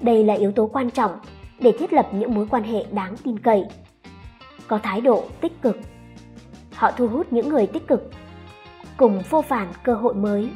[0.00, 1.12] Đây là yếu tố quan trọng
[1.60, 3.64] để thiết lập những mối quan hệ đáng tin cậy.
[4.68, 5.76] Có thái độ tích cực.
[6.74, 8.10] Họ thu hút những người tích cực,
[8.96, 10.50] cùng vô vàn cơ hội mới.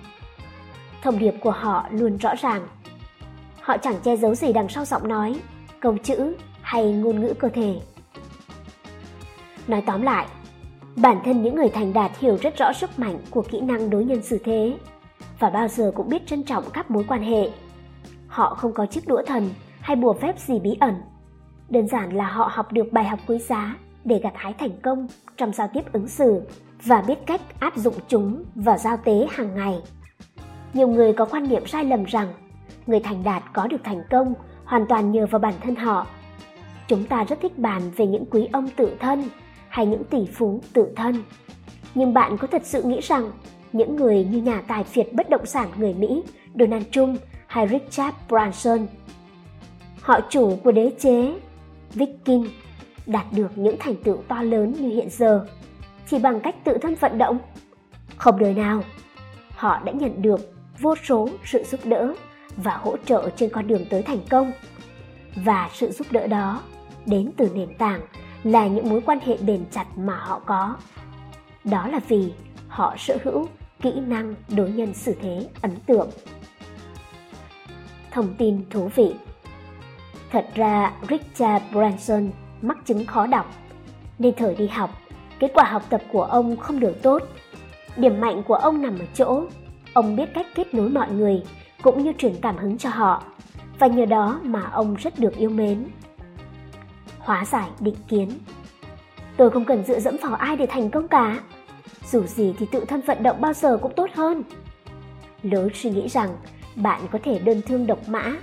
[1.02, 2.68] Thông điệp của họ luôn rõ ràng.
[3.60, 5.40] Họ chẳng che giấu gì đằng sau giọng nói,
[5.80, 7.74] câu chữ hay ngôn ngữ cơ thể.
[9.66, 10.26] Nói tóm lại,
[10.96, 14.04] bản thân những người thành đạt hiểu rất rõ sức mạnh của kỹ năng đối
[14.04, 14.76] nhân xử thế
[15.38, 17.50] và bao giờ cũng biết trân trọng các mối quan hệ.
[18.28, 19.50] Họ không có chiếc đũa thần
[19.84, 20.94] hay bùa phép gì bí ẩn.
[21.68, 25.06] Đơn giản là họ học được bài học quý giá để gặt hái thành công
[25.36, 26.42] trong giao tiếp ứng xử
[26.84, 29.74] và biết cách áp dụng chúng vào giao tế hàng ngày.
[30.74, 32.28] Nhiều người có quan niệm sai lầm rằng
[32.86, 36.06] người thành đạt có được thành công hoàn toàn nhờ vào bản thân họ.
[36.88, 39.24] Chúng ta rất thích bàn về những quý ông tự thân
[39.68, 41.22] hay những tỷ phú tự thân.
[41.94, 43.30] Nhưng bạn có thật sự nghĩ rằng
[43.72, 46.22] những người như nhà tài phiệt bất động sản người Mỹ
[46.54, 48.86] Donald Trump hay Richard Branson,
[50.04, 51.34] họ chủ của đế chế
[51.94, 52.44] Viking
[53.06, 55.46] đạt được những thành tựu to lớn như hiện giờ
[56.06, 57.38] chỉ bằng cách tự thân vận động?
[58.16, 58.82] Không đời nào.
[59.50, 60.40] Họ đã nhận được
[60.80, 62.14] vô số sự giúp đỡ
[62.56, 64.52] và hỗ trợ trên con đường tới thành công.
[65.36, 66.62] Và sự giúp đỡ đó
[67.06, 68.00] đến từ nền tảng
[68.44, 70.76] là những mối quan hệ bền chặt mà họ có.
[71.64, 72.32] Đó là vì
[72.68, 73.48] họ sở hữu
[73.82, 76.10] kỹ năng đối nhân xử thế ấn tượng.
[78.10, 79.14] Thông tin thú vị
[80.34, 82.30] Thật ra Richard Branson
[82.62, 83.46] mắc chứng khó đọc,
[84.18, 84.90] nên thời đi học,
[85.38, 87.22] kết quả học tập của ông không được tốt.
[87.96, 89.44] Điểm mạnh của ông nằm ở chỗ,
[89.92, 91.42] ông biết cách kết nối mọi người
[91.82, 93.22] cũng như truyền cảm hứng cho họ,
[93.78, 95.84] và nhờ đó mà ông rất được yêu mến.
[97.18, 98.30] Hóa giải định kiến
[99.36, 101.40] Tôi không cần dựa dẫm vào ai để thành công cả.
[102.10, 104.42] Dù gì thì tự thân vận động bao giờ cũng tốt hơn.
[105.42, 106.36] Lớ suy nghĩ rằng
[106.76, 108.36] bạn có thể đơn thương độc mã,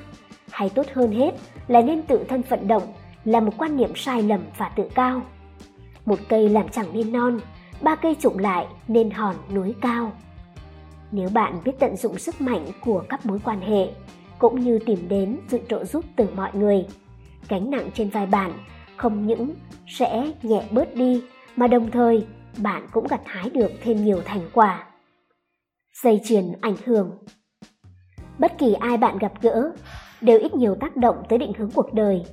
[0.51, 1.31] hay tốt hơn hết
[1.71, 2.83] là nên tự thân vận động
[3.25, 5.21] là một quan niệm sai lầm và tự cao.
[6.05, 7.39] Một cây làm chẳng nên non,
[7.81, 10.11] ba cây trụng lại nên hòn núi cao.
[11.11, 13.89] Nếu bạn biết tận dụng sức mạnh của các mối quan hệ,
[14.39, 16.85] cũng như tìm đến sự trợ giúp từ mọi người,
[17.49, 18.51] gánh nặng trên vai bạn
[18.97, 19.53] không những
[19.87, 21.23] sẽ nhẹ bớt đi
[21.55, 24.87] mà đồng thời bạn cũng gặt hái được thêm nhiều thành quả.
[26.03, 27.11] Dây chuyền ảnh hưởng
[28.39, 29.71] Bất kỳ ai bạn gặp gỡ
[30.21, 32.25] đều ít nhiều tác động tới định hướng cuộc đời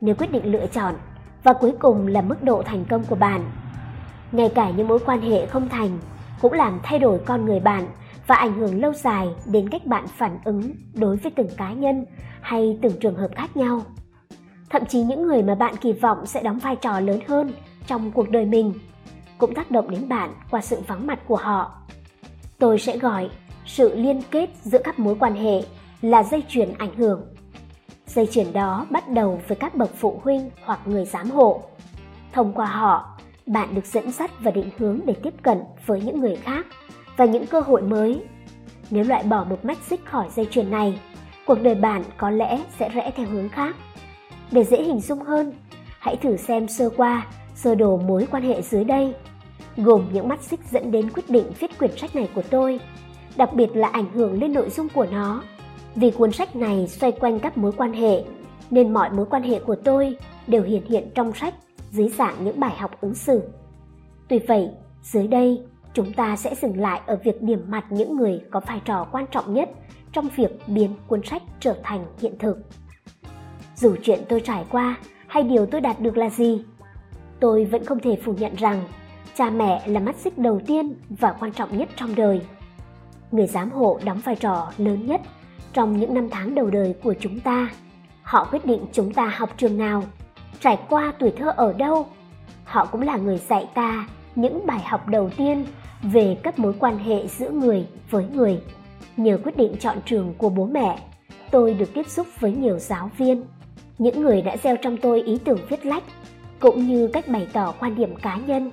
[0.00, 0.94] nếu quyết định lựa chọn,
[1.42, 3.50] và cuối cùng là mức độ thành công của bạn.
[4.32, 5.98] Ngay cả những mối quan hệ không thành
[6.40, 7.86] cũng làm thay đổi con người bạn
[8.26, 12.04] và ảnh hưởng lâu dài đến cách bạn phản ứng đối với từng cá nhân
[12.40, 13.82] hay từng trường hợp khác nhau.
[14.70, 17.52] Thậm chí những người mà bạn kỳ vọng sẽ đóng vai trò lớn hơn
[17.86, 18.72] trong cuộc đời mình
[19.38, 21.72] cũng tác động đến bạn qua sự vắng mặt của họ.
[22.58, 23.30] Tôi sẽ gọi
[23.66, 25.62] sự liên kết giữa các mối quan hệ
[26.02, 27.22] là dây chuyền ảnh hưởng
[28.08, 31.62] Dây chuyền đó bắt đầu với các bậc phụ huynh hoặc người giám hộ.
[32.32, 36.20] Thông qua họ, bạn được dẫn dắt và định hướng để tiếp cận với những
[36.20, 36.66] người khác
[37.16, 38.22] và những cơ hội mới.
[38.90, 41.00] Nếu loại bỏ một mắt xích khỏi dây chuyền này,
[41.46, 43.76] cuộc đời bạn có lẽ sẽ rẽ theo hướng khác.
[44.50, 45.52] Để dễ hình dung hơn,
[45.98, 49.14] hãy thử xem sơ qua sơ đồ mối quan hệ dưới đây,
[49.76, 52.80] gồm những mắt xích dẫn đến quyết định viết quyển sách này của tôi,
[53.36, 55.42] đặc biệt là ảnh hưởng lên nội dung của nó
[56.00, 58.24] vì cuốn sách này xoay quanh các mối quan hệ,
[58.70, 61.54] nên mọi mối quan hệ của tôi đều hiện hiện trong sách
[61.90, 63.42] dưới dạng những bài học ứng xử.
[64.28, 64.70] Tuy vậy,
[65.02, 65.62] dưới đây
[65.94, 69.26] chúng ta sẽ dừng lại ở việc điểm mặt những người có vai trò quan
[69.30, 69.70] trọng nhất
[70.12, 72.58] trong việc biến cuốn sách trở thành hiện thực.
[73.76, 76.64] Dù chuyện tôi trải qua hay điều tôi đạt được là gì,
[77.40, 78.84] tôi vẫn không thể phủ nhận rằng
[79.36, 82.40] cha mẹ là mắt xích đầu tiên và quan trọng nhất trong đời.
[83.32, 85.20] Người giám hộ đóng vai trò lớn nhất
[85.72, 87.70] trong những năm tháng đầu đời của chúng ta.
[88.22, 90.04] Họ quyết định chúng ta học trường nào,
[90.60, 92.06] trải qua tuổi thơ ở đâu.
[92.64, 95.64] Họ cũng là người dạy ta những bài học đầu tiên
[96.02, 98.60] về các mối quan hệ giữa người với người.
[99.16, 100.98] Nhờ quyết định chọn trường của bố mẹ,
[101.50, 103.44] tôi được tiếp xúc với nhiều giáo viên.
[103.98, 106.04] Những người đã gieo trong tôi ý tưởng viết lách,
[106.60, 108.70] cũng như cách bày tỏ quan điểm cá nhân.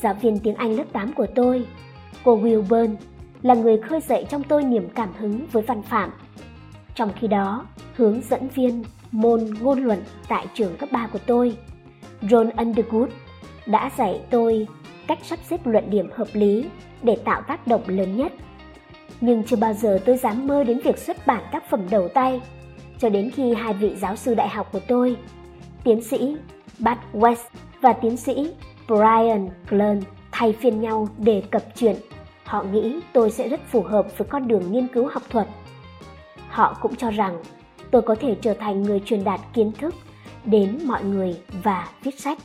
[0.00, 1.66] Giáo viên tiếng anh lớp 8 của tôi,
[2.24, 2.96] cô wilburn
[3.42, 6.10] là người khơi dậy trong tôi niềm cảm hứng với văn phạm.
[6.94, 11.56] Trong khi đó, hướng dẫn viên môn ngôn luận tại trường cấp 3 của tôi,
[12.22, 13.08] John Underwood,
[13.66, 14.66] đã dạy tôi
[15.06, 16.64] cách sắp xếp luận điểm hợp lý
[17.02, 18.32] để tạo tác động lớn nhất.
[19.20, 22.40] Nhưng chưa bao giờ tôi dám mơ đến việc xuất bản tác phẩm đầu tay,
[22.98, 25.16] cho đến khi hai vị giáo sư đại học của tôi,
[25.84, 26.36] tiến sĩ
[26.78, 27.44] Bud West
[27.80, 28.52] và tiến sĩ
[28.86, 30.00] Brian Glenn
[30.32, 31.96] thay phiên nhau đề cập chuyện
[32.50, 35.48] họ nghĩ tôi sẽ rất phù hợp với con đường nghiên cứu học thuật.
[36.48, 37.42] Họ cũng cho rằng
[37.90, 39.94] tôi có thể trở thành người truyền đạt kiến thức
[40.44, 42.38] đến mọi người và viết sách.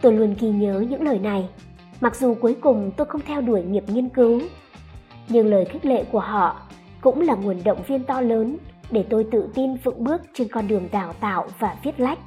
[0.00, 1.48] Tôi luôn ghi nhớ những lời này,
[2.00, 4.40] mặc dù cuối cùng tôi không theo đuổi nghiệp nghiên cứu.
[5.28, 6.60] Nhưng lời khích lệ của họ
[7.00, 8.56] cũng là nguồn động viên to lớn
[8.90, 12.18] để tôi tự tin vững bước trên con đường đào tạo và viết lách.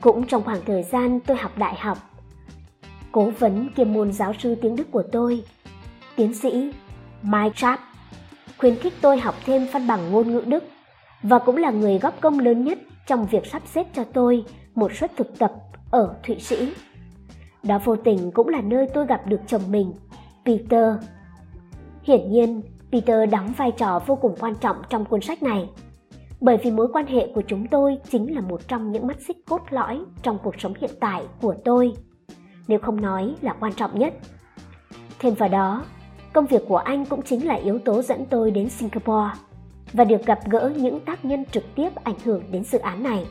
[0.00, 1.98] Cũng trong khoảng thời gian tôi học đại học,
[3.12, 5.44] cố vấn kiêm môn giáo sư tiếng Đức của tôi,
[6.16, 6.72] tiến sĩ
[7.22, 7.82] Mike Trapp,
[8.58, 10.64] khuyến khích tôi học thêm văn bằng ngôn ngữ Đức
[11.22, 14.92] và cũng là người góp công lớn nhất trong việc sắp xếp cho tôi một
[14.92, 15.52] suất thực tập
[15.90, 16.72] ở Thụy Sĩ.
[17.62, 19.92] Đó vô tình cũng là nơi tôi gặp được chồng mình,
[20.44, 20.94] Peter.
[22.02, 25.68] Hiển nhiên, Peter đóng vai trò vô cùng quan trọng trong cuốn sách này,
[26.40, 29.36] bởi vì mối quan hệ của chúng tôi chính là một trong những mắt xích
[29.46, 31.92] cốt lõi trong cuộc sống hiện tại của tôi,
[32.68, 34.14] nếu không nói là quan trọng nhất.
[35.18, 35.84] Thêm vào đó,
[36.34, 39.30] công việc của anh cũng chính là yếu tố dẫn tôi đến Singapore
[39.92, 43.26] và được gặp gỡ những tác nhân trực tiếp ảnh hưởng đến dự án này.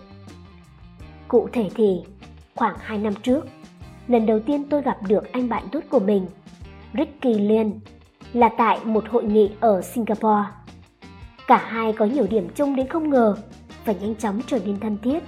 [1.28, 2.04] Cụ thể thì,
[2.56, 3.46] khoảng 2 năm trước,
[4.08, 6.26] lần đầu tiên tôi gặp được anh bạn tốt của mình,
[6.98, 7.80] Ricky Liên,
[8.34, 10.46] là tại một hội nghị ở Singapore.
[11.48, 13.36] Cả hai có nhiều điểm chung đến không ngờ
[13.86, 15.24] và nhanh chóng trở nên thân thiết.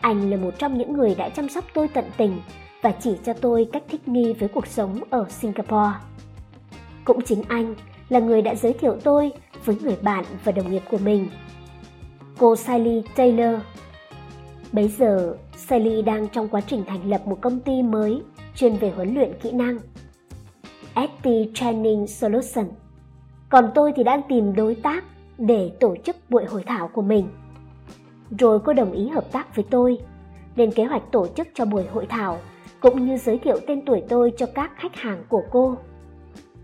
[0.00, 2.40] Anh là một trong những người đã chăm sóc tôi tận tình
[2.82, 5.92] và chỉ cho tôi cách thích nghi với cuộc sống ở Singapore.
[7.08, 7.74] Cũng chính anh
[8.08, 9.32] là người đã giới thiệu tôi
[9.64, 11.28] với người bạn và đồng nghiệp của mình.
[12.38, 13.60] Cô Sally Taylor.
[14.72, 18.22] Bấy giờ, Sally đang trong quá trình thành lập một công ty mới
[18.54, 19.78] chuyên về huấn luyện kỹ năng.
[20.94, 22.66] ST Training Solution.
[23.48, 25.04] Còn tôi thì đang tìm đối tác
[25.38, 27.28] để tổ chức buổi hội thảo của mình.
[28.38, 29.98] Rồi cô đồng ý hợp tác với tôi,
[30.56, 32.38] lên kế hoạch tổ chức cho buổi hội thảo
[32.80, 35.76] cũng như giới thiệu tên tuổi tôi cho các khách hàng của cô.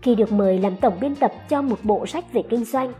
[0.05, 2.93] Khi được mời làm tổng biên tập cho một bộ sách về kinh doanh,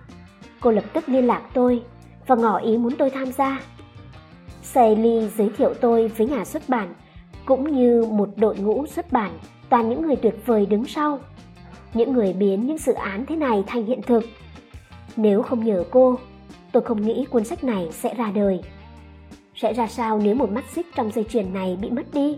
[0.62, 1.84] cô lập tức liên lạc tôi
[2.28, 3.62] và ngỏ ý muốn tôi tham gia.
[4.64, 6.94] Sally giới thiệu tôi với nhà xuất bản
[7.46, 9.32] cũng như một đội ngũ xuất bản
[9.70, 11.20] toàn những người tuyệt vời đứng sau.
[11.94, 14.24] Những người biến những dự án thế này thành hiện thực.
[15.16, 16.20] Nếu không nhờ cô,
[16.72, 18.62] tôi không nghĩ cuốn sách này sẽ ra đời.
[19.56, 22.38] Sẽ ra sao nếu một mắt xích trong dây chuyền này bị mất đi?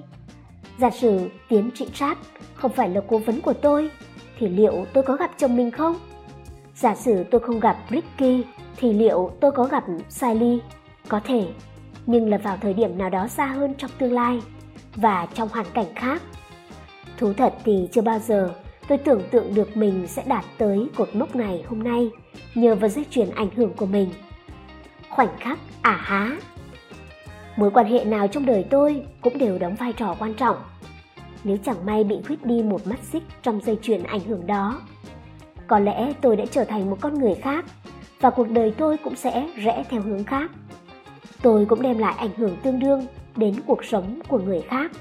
[0.80, 2.18] Giả sử tiến Trị Chad
[2.54, 3.90] không phải là cố vấn của tôi,
[4.38, 5.96] thì liệu tôi có gặp chồng mình không?
[6.76, 8.44] Giả sử tôi không gặp Ricky,
[8.78, 10.60] thì liệu tôi có gặp Sally?
[11.08, 11.48] Có thể,
[12.06, 14.42] nhưng là vào thời điểm nào đó xa hơn trong tương lai
[14.96, 16.22] và trong hoàn cảnh khác.
[17.18, 18.54] Thú thật thì chưa bao giờ
[18.88, 22.10] tôi tưởng tượng được mình sẽ đạt tới cột mốc này hôm nay
[22.56, 24.10] nhờ vào dây chuyền ảnh hưởng của mình.
[25.10, 26.38] Khoảnh khắc ả à há.
[27.56, 30.58] Mối quan hệ nào trong đời tôi cũng đều đóng vai trò quan trọng
[31.48, 34.82] nếu chẳng may bị khuyết đi một mắt xích trong dây chuyền ảnh hưởng đó.
[35.68, 37.66] Có lẽ tôi đã trở thành một con người khác
[38.22, 40.52] và cuộc đời tôi cũng sẽ rẽ theo hướng khác.
[41.42, 43.06] Tôi cũng đem lại ảnh hưởng tương đương
[43.36, 44.92] đến cuộc sống của người khác,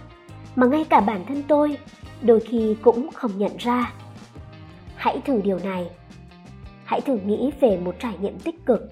[0.56, 1.78] mà ngay cả bản thân tôi
[2.22, 3.92] đôi khi cũng không nhận ra.
[4.96, 5.90] Hãy thử điều này.
[6.84, 8.90] Hãy thử nghĩ về một trải nghiệm tích cực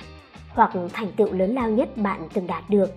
[0.48, 2.90] hoặc thành tựu lớn lao nhất bạn từng đạt được.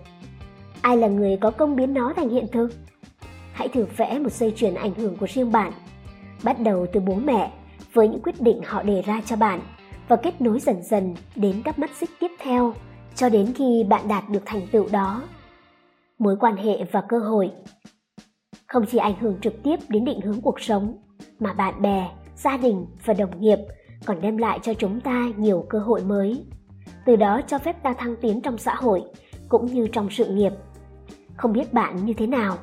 [0.81, 2.69] Ai là người có công biến nó thành hiện thực?
[3.57, 5.71] Hãy thử vẽ một dây chuyền ảnh hưởng của riêng bạn.
[6.43, 7.51] Bắt đầu từ bố mẹ
[7.93, 9.61] với những quyết định họ đề ra cho bạn
[10.07, 12.73] và kết nối dần dần đến các mắt xích tiếp theo
[13.15, 15.23] cho đến khi bạn đạt được thành tựu đó.
[16.19, 17.51] Mối quan hệ và cơ hội
[18.67, 20.97] không chỉ ảnh hưởng trực tiếp đến định hướng cuộc sống
[21.39, 23.59] mà bạn bè, gia đình và đồng nghiệp
[24.05, 26.45] còn đem lại cho chúng ta nhiều cơ hội mới.
[27.05, 29.03] Từ đó cho phép ta thăng tiến trong xã hội
[29.49, 30.51] cũng như trong sự nghiệp.
[31.37, 32.57] Không biết bạn như thế nào,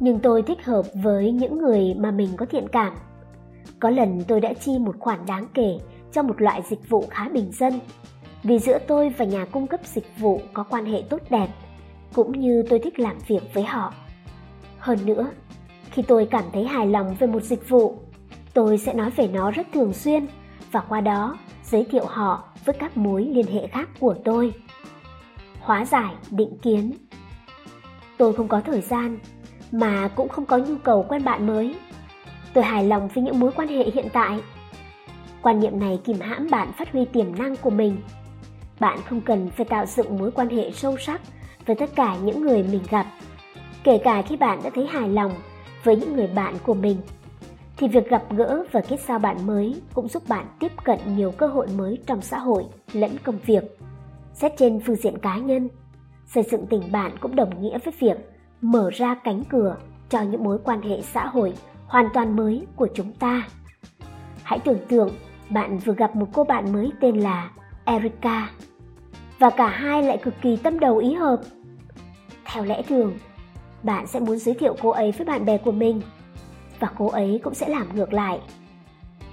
[0.00, 2.92] nhưng tôi thích hợp với những người mà mình có thiện cảm.
[3.80, 5.78] Có lần tôi đã chi một khoản đáng kể
[6.12, 7.80] cho một loại dịch vụ khá bình dân,
[8.42, 11.48] vì giữa tôi và nhà cung cấp dịch vụ có quan hệ tốt đẹp,
[12.14, 13.94] cũng như tôi thích làm việc với họ.
[14.78, 15.30] Hơn nữa,
[15.90, 17.94] khi tôi cảm thấy hài lòng về một dịch vụ,
[18.54, 20.26] tôi sẽ nói về nó rất thường xuyên
[20.72, 24.52] và qua đó giới thiệu họ với các mối liên hệ khác của tôi.
[25.60, 26.92] Hóa giải định kiến
[28.18, 29.18] Tôi không có thời gian
[29.72, 31.74] mà cũng không có nhu cầu quen bạn mới.
[32.52, 34.40] Tôi hài lòng với những mối quan hệ hiện tại.
[35.42, 37.96] Quan niệm này kìm hãm bạn phát huy tiềm năng của mình.
[38.80, 41.20] Bạn không cần phải tạo dựng mối quan hệ sâu sắc
[41.66, 43.06] với tất cả những người mình gặp,
[43.84, 45.32] kể cả khi bạn đã thấy hài lòng
[45.84, 46.96] với những người bạn của mình.
[47.76, 51.30] thì việc gặp gỡ và kết giao bạn mới cũng giúp bạn tiếp cận nhiều
[51.30, 53.78] cơ hội mới trong xã hội lẫn công việc.
[54.34, 55.68] Xét trên phương diện cá nhân,
[56.26, 58.29] xây dựng tình bạn cũng đồng nghĩa với việc
[58.60, 59.76] mở ra cánh cửa
[60.08, 61.54] cho những mối quan hệ xã hội
[61.86, 63.48] hoàn toàn mới của chúng ta.
[64.42, 65.10] Hãy tưởng tượng
[65.50, 67.50] bạn vừa gặp một cô bạn mới tên là
[67.84, 68.50] Erica
[69.38, 71.40] và cả hai lại cực kỳ tâm đầu ý hợp.
[72.44, 73.18] Theo lẽ thường,
[73.82, 76.02] bạn sẽ muốn giới thiệu cô ấy với bạn bè của mình
[76.80, 78.40] và cô ấy cũng sẽ làm ngược lại.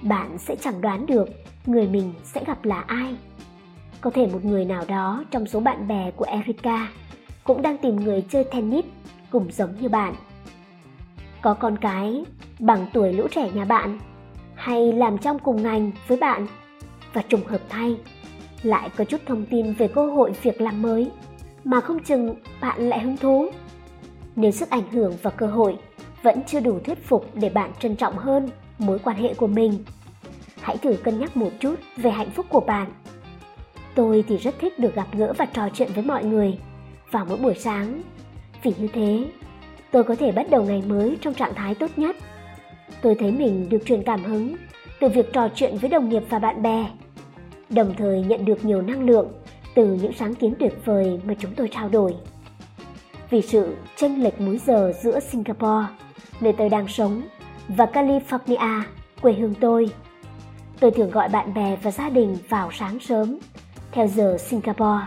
[0.02, 1.28] Bạn sẽ chẳng đoán được
[1.66, 3.16] người mình sẽ gặp là ai.
[4.00, 6.88] Có thể một người nào đó trong số bạn bè của Erica
[7.44, 8.84] cũng đang tìm người chơi tennis
[9.30, 10.14] cũng giống như bạn.
[11.42, 12.24] Có con cái
[12.58, 13.98] bằng tuổi lũ trẻ nhà bạn
[14.54, 16.46] hay làm trong cùng ngành với bạn
[17.12, 17.96] và trùng hợp thay
[18.62, 21.10] lại có chút thông tin về cơ hội việc làm mới
[21.64, 23.50] mà không chừng bạn lại hứng thú.
[24.36, 25.78] Nếu sức ảnh hưởng và cơ hội
[26.22, 28.48] vẫn chưa đủ thuyết phục để bạn trân trọng hơn
[28.78, 29.84] mối quan hệ của mình,
[30.60, 32.92] hãy thử cân nhắc một chút về hạnh phúc của bạn.
[33.94, 36.58] Tôi thì rất thích được gặp gỡ và trò chuyện với mọi người
[37.10, 38.02] vào mỗi buổi sáng.
[38.62, 39.24] Vì như thế,
[39.90, 42.16] tôi có thể bắt đầu ngày mới trong trạng thái tốt nhất.
[43.02, 44.56] Tôi thấy mình được truyền cảm hứng
[45.00, 46.86] từ việc trò chuyện với đồng nghiệp và bạn bè,
[47.70, 49.28] đồng thời nhận được nhiều năng lượng
[49.74, 52.14] từ những sáng kiến tuyệt vời mà chúng tôi trao đổi.
[53.30, 55.86] Vì sự chênh lệch múi giờ giữa Singapore,
[56.40, 57.22] nơi tôi đang sống,
[57.68, 58.82] và California,
[59.22, 59.90] quê hương tôi,
[60.80, 63.38] tôi thường gọi bạn bè và gia đình vào sáng sớm,
[63.92, 65.06] theo giờ Singapore.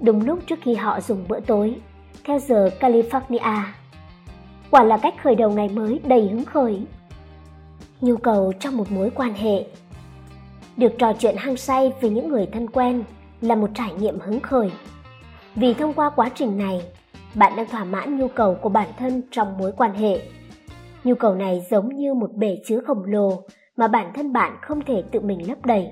[0.00, 1.76] Đúng lúc trước khi họ dùng bữa tối,
[2.28, 3.62] theo giờ California.
[4.70, 6.82] Quả là cách khởi đầu ngày mới đầy hứng khởi.
[8.00, 9.66] Nhu cầu trong một mối quan hệ
[10.76, 13.04] Được trò chuyện hăng say với những người thân quen
[13.40, 14.70] là một trải nghiệm hứng khởi.
[15.54, 16.82] Vì thông qua quá trình này,
[17.34, 20.22] bạn đang thỏa mãn nhu cầu của bản thân trong mối quan hệ.
[21.04, 23.42] Nhu cầu này giống như một bể chứa khổng lồ
[23.76, 25.88] mà bản thân bạn không thể tự mình lấp đầy.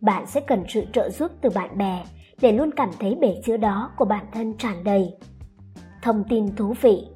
[0.00, 2.04] Bạn sẽ cần sự trợ giúp từ bạn bè
[2.40, 5.14] để luôn cảm thấy bể chứa đó của bản thân tràn đầy.
[6.04, 7.06] Thông tin thú vị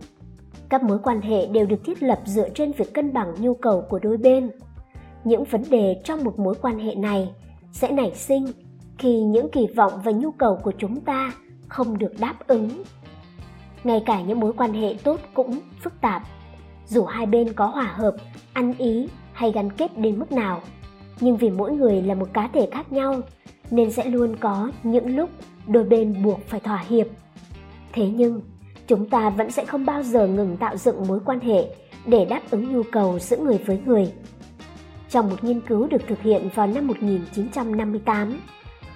[0.69, 3.85] Các mối quan hệ đều được thiết lập dựa trên việc cân bằng nhu cầu
[3.89, 4.51] của đôi bên.
[5.25, 7.31] Những vấn đề trong một mối quan hệ này
[7.73, 8.47] sẽ nảy sinh
[8.99, 11.33] khi những kỳ vọng và nhu cầu của chúng ta
[11.69, 12.69] không được đáp ứng.
[13.85, 16.23] Ngay cả những mối quan hệ tốt cũng phức tạp.
[16.87, 18.17] Dù hai bên có hòa hợp,
[18.53, 20.61] ăn ý hay gắn kết đến mức nào,
[21.21, 23.21] nhưng vì mỗi người là một cá thể khác nhau
[23.71, 25.31] nên sẽ luôn có những lúc
[25.67, 27.07] đôi bên buộc phải thỏa hiệp.
[27.93, 28.41] Thế nhưng,
[28.89, 31.65] chúng ta vẫn sẽ không bao giờ ngừng tạo dựng mối quan hệ
[32.07, 34.13] để đáp ứng nhu cầu giữa người với người.
[35.11, 38.41] Trong một nghiên cứu được thực hiện vào năm 1958,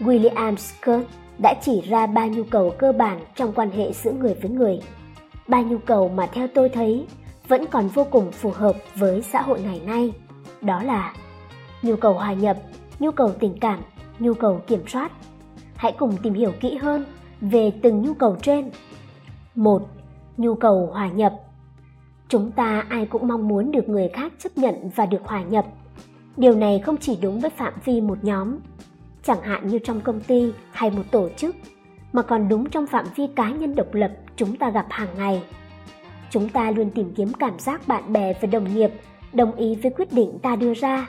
[0.01, 1.07] William Scott
[1.38, 4.80] đã chỉ ra ba nhu cầu cơ bản trong quan hệ giữa người với người.
[5.49, 7.07] Ba nhu cầu mà theo tôi thấy
[7.49, 10.12] vẫn còn vô cùng phù hợp với xã hội ngày nay.
[10.61, 11.14] Đó là
[11.82, 12.57] nhu cầu hòa nhập,
[12.99, 13.80] nhu cầu tình cảm,
[14.18, 15.12] nhu cầu kiểm soát.
[15.76, 17.05] Hãy cùng tìm hiểu kỹ hơn
[17.40, 18.70] về từng nhu cầu trên.
[19.55, 19.82] Một,
[20.36, 21.34] Nhu cầu hòa nhập.
[22.28, 25.66] Chúng ta ai cũng mong muốn được người khác chấp nhận và được hòa nhập.
[26.36, 28.59] Điều này không chỉ đúng với phạm vi một nhóm
[29.22, 31.57] chẳng hạn như trong công ty hay một tổ chức,
[32.12, 35.42] mà còn đúng trong phạm vi cá nhân độc lập chúng ta gặp hàng ngày.
[36.30, 38.90] Chúng ta luôn tìm kiếm cảm giác bạn bè và đồng nghiệp
[39.32, 41.09] đồng ý với quyết định ta đưa ra,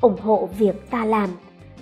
[0.00, 1.30] ủng hộ việc ta làm,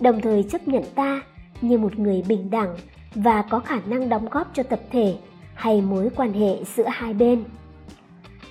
[0.01, 1.23] đồng thời chấp nhận ta
[1.61, 2.77] như một người bình đẳng
[3.15, 5.17] và có khả năng đóng góp cho tập thể
[5.55, 7.45] hay mối quan hệ giữa hai bên.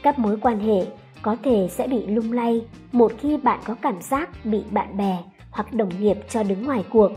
[0.04, 0.86] Các mối quan hệ
[1.22, 5.18] có thể sẽ bị lung lay một khi bạn có cảm giác bị bạn bè
[5.52, 7.12] hoặc đồng nghiệp cho đứng ngoài cuộc.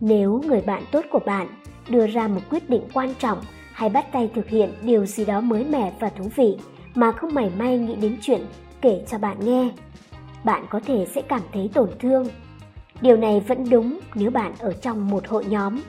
[0.00, 1.48] Nếu người bạn tốt của bạn
[1.88, 3.38] đưa ra một quyết định quan trọng
[3.72, 6.56] hay bắt tay thực hiện điều gì đó mới mẻ và thú vị
[6.94, 8.40] mà không mảy may nghĩ đến chuyện
[8.80, 9.70] kể cho bạn nghe,
[10.44, 12.28] bạn có thể sẽ cảm thấy tổn thương.
[13.00, 15.80] Điều này vẫn đúng nếu bạn ở trong một hội nhóm.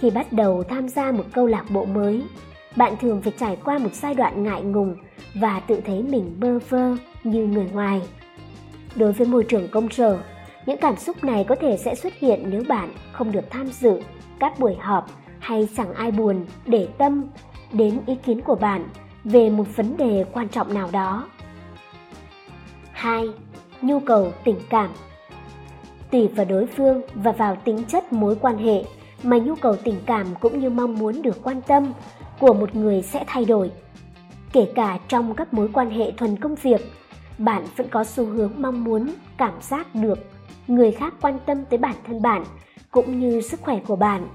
[0.00, 2.22] Khi bắt đầu tham gia một câu lạc bộ mới,
[2.76, 4.96] bạn thường phải trải qua một giai đoạn ngại ngùng
[5.34, 8.02] và tự thấy mình bơ vơ như người ngoài.
[8.96, 10.18] Đối với môi trường công sở,
[10.66, 14.00] những cảm xúc này có thể sẽ xuất hiện nếu bạn không được tham dự
[14.38, 17.24] các buổi họp hay chẳng ai buồn để tâm
[17.72, 18.88] đến ý kiến của bạn
[19.24, 21.28] về một vấn đề quan trọng nào đó.
[22.92, 23.28] 2.
[23.82, 24.90] Nhu cầu tình cảm
[26.10, 28.84] Tùy vào đối phương và vào tính chất mối quan hệ
[29.22, 31.92] mà nhu cầu tình cảm cũng như mong muốn được quan tâm
[32.40, 33.70] của một người sẽ thay đổi.
[34.52, 36.80] Kể cả trong các mối quan hệ thuần công việc
[37.38, 40.18] bạn vẫn có xu hướng mong muốn cảm giác được
[40.68, 42.44] người khác quan tâm tới bản thân bạn
[42.90, 44.28] cũng như sức khỏe của bạn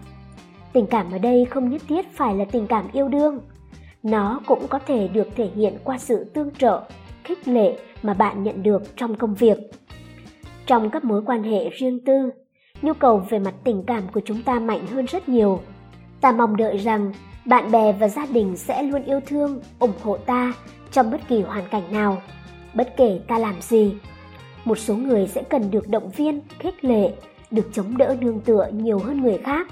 [0.74, 3.40] tình cảm ở đây không nhất thiết phải là tình cảm yêu đương
[4.04, 6.82] nó cũng có thể được thể hiện qua sự tương trợ
[7.24, 9.58] khích lệ mà bạn nhận được trong công việc.
[10.66, 12.30] Trong các mối quan hệ riêng tư,
[12.82, 15.62] nhu cầu về mặt tình cảm của chúng ta mạnh hơn rất nhiều.
[16.22, 17.14] Ta mong đợi rằng
[17.46, 20.54] bạn bè và gia đình sẽ luôn yêu thương, ủng hộ ta
[20.92, 22.22] trong bất kỳ hoàn cảnh nào,
[22.74, 23.94] bất kể ta làm gì.
[24.66, 27.14] Một số người sẽ cần được động viên, khích lệ,
[27.52, 29.68] được chống đỡ nương tựa nhiều hơn người khác.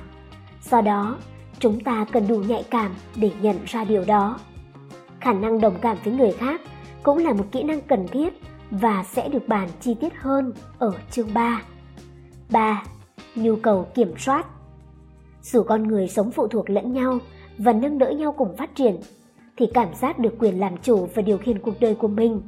[0.64, 1.18] Do đó,
[1.60, 4.40] chúng ta cần đủ nhạy cảm để nhận ra điều đó.
[5.20, 6.62] Khả năng đồng cảm với người khác
[7.04, 8.42] cũng là một kỹ năng cần thiết
[8.72, 11.62] và sẽ được bàn chi tiết hơn ở chương 3.
[12.50, 12.84] 3.
[13.40, 14.46] Nhu cầu kiểm soát
[15.42, 17.20] Dù con người sống phụ thuộc lẫn nhau
[17.58, 19.00] và nâng đỡ nhau cùng phát triển,
[19.58, 22.42] thì cảm giác được quyền làm chủ và điều khiển cuộc đời của mình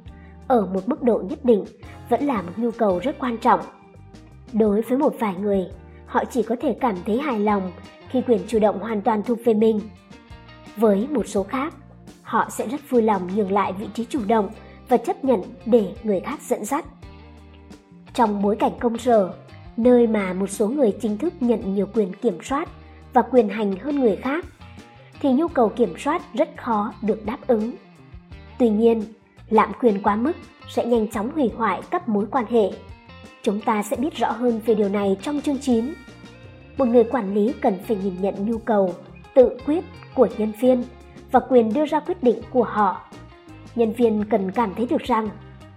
[0.47, 1.65] ở một mức độ nhất định
[2.09, 3.59] vẫn là một nhu cầu rất quan trọng.
[4.53, 5.67] Đối với một vài người,
[6.05, 7.71] họ chỉ có thể cảm thấy hài lòng
[8.09, 9.79] khi quyền chủ động hoàn toàn thuộc về mình.
[10.77, 11.73] Với một số khác,
[12.21, 14.49] họ sẽ rất vui lòng nhường lại vị trí chủ động
[14.89, 16.85] và chấp nhận để người khác dẫn dắt.
[18.13, 19.33] Trong bối cảnh công sở,
[19.84, 22.69] nơi mà một số người chính thức nhận nhiều quyền kiểm soát
[23.13, 24.45] và quyền hành hơn người khác,
[25.19, 27.71] thì nhu cầu kiểm soát rất khó được đáp ứng.
[28.59, 29.03] Tuy nhiên,
[29.49, 30.34] lạm quyền quá mức
[30.69, 32.71] sẽ nhanh chóng hủy hoại các mối quan hệ.
[33.43, 35.93] Chúng ta sẽ biết rõ hơn về điều này trong chương 9.
[36.77, 38.93] Một người quản lý cần phải nhìn nhận nhu cầu,
[39.34, 39.84] tự quyết
[40.15, 40.84] của nhân viên
[41.32, 43.01] và quyền đưa ra quyết định của họ.
[43.75, 45.29] Nhân viên cần cảm thấy được rằng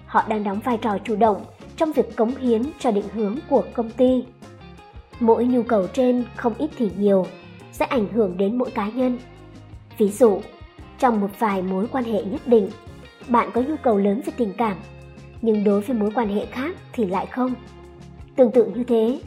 [0.06, 1.44] họ đang đóng vai trò chủ động
[1.76, 4.24] trong việc cống hiến cho định hướng của công ty.
[5.20, 7.26] Mỗi nhu cầu trên không ít thì nhiều
[7.72, 9.18] sẽ ảnh hưởng đến mỗi cá nhân.
[9.98, 10.40] Ví dụ,
[10.98, 12.70] trong một vài mối quan hệ nhất định,
[13.28, 14.76] bạn có nhu cầu lớn về tình cảm,
[15.42, 17.54] nhưng đối với mối quan hệ khác thì lại không.
[18.36, 19.20] Tương tự như thế,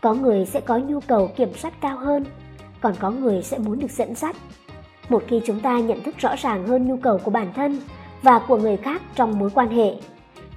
[0.00, 2.24] có người sẽ có nhu cầu kiểm soát cao hơn,
[2.80, 4.36] còn có người sẽ muốn được dẫn dắt
[5.08, 7.80] một khi chúng ta nhận thức rõ ràng hơn nhu cầu của bản thân
[8.22, 9.94] và của người khác trong mối quan hệ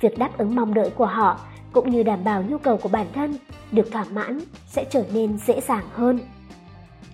[0.02, 1.40] việc đáp ứng mong đợi của họ,
[1.74, 3.36] cũng như đảm bảo nhu cầu của bản thân,
[3.72, 6.20] được thỏa mãn, sẽ trở nên dễ dàng hơn.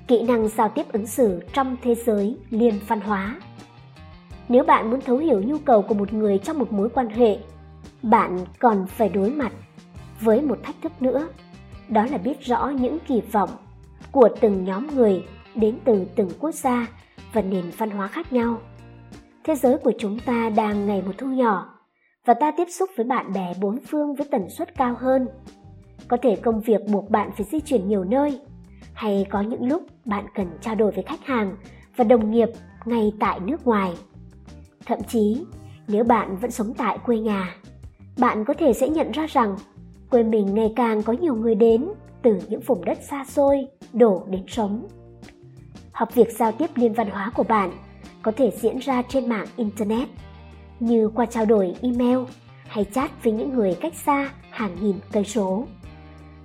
[0.08, 3.36] Kỹ năng giao tiếp ứng xử trong thế giới liên văn hóa.
[4.50, 7.38] Nếu bạn muốn thấu hiểu nhu cầu của một người trong một mối quan hệ,
[8.02, 9.52] bạn còn phải đối mặt
[10.22, 11.28] với một thách thức nữa.
[11.90, 13.50] Đó là biết rõ những kỳ vọng
[14.12, 15.26] của từng nhóm người
[15.56, 16.88] đến từ từng quốc gia
[17.34, 18.58] và nền văn hóa khác nhau.
[19.44, 21.81] Thế giới của chúng ta đang ngày một thu nhỏ
[22.26, 25.28] và ta tiếp xúc với bạn bè bốn phương với tần suất cao hơn.
[26.07, 28.39] Có thể công việc buộc bạn phải di chuyển nhiều nơi,
[28.93, 31.55] hay có những lúc bạn cần trao đổi với khách hàng
[31.95, 32.49] và đồng nghiệp
[32.86, 33.93] ngay tại nước ngoài.
[34.86, 35.45] Thậm chí,
[35.88, 37.55] nếu bạn vẫn sống tại quê nhà,
[38.17, 39.55] bạn có thể sẽ nhận ra rằng
[40.09, 41.88] quê mình ngày càng có nhiều người đến
[42.22, 44.88] từ những vùng đất xa xôi đổ đến sống
[45.91, 47.72] học việc giao tiếp liên văn hóa của bạn
[48.22, 50.09] có thể diễn ra trên mạng internet
[50.82, 52.18] như qua trao đổi email
[52.68, 55.66] hay chat với những người cách xa hàng nghìn cây số.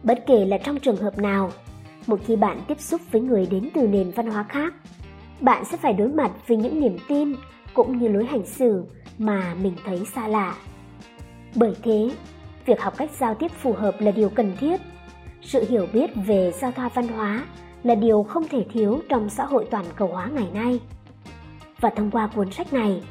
[0.02, 1.50] Bất kể là trong trường hợp nào
[2.06, 4.74] một khi bạn tiếp xúc với người đến từ nền văn hóa khác
[5.40, 7.34] bạn sẽ phải đối mặt với những niềm tin
[7.74, 8.84] cũng như lối hành xử
[9.18, 10.54] mà mình thấy xa lạ.
[11.54, 12.10] Bởi thế
[12.66, 14.80] việc học cách giao tiếp phù hợp là điều cần thiết.
[15.42, 17.44] Sự hiểu biết về giao thoa văn hóa
[17.82, 20.80] là điều không thể thiếu trong xã hội toàn cầu hóa ngày nay.
[21.80, 23.02] Và thông qua cuốn sách này,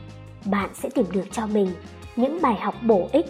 [0.46, 1.68] bạn sẽ tìm được cho mình
[2.16, 3.26] những bài học bổ ích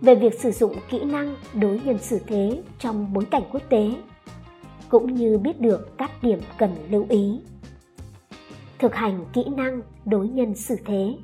[0.00, 3.90] về việc sử dụng kỹ năng đối nhân xử thế trong bối cảnh quốc tế,
[4.88, 7.40] cũng như biết được các điểm cần lưu ý.
[8.78, 11.14] Thực hành kỹ năng đối nhân xử thế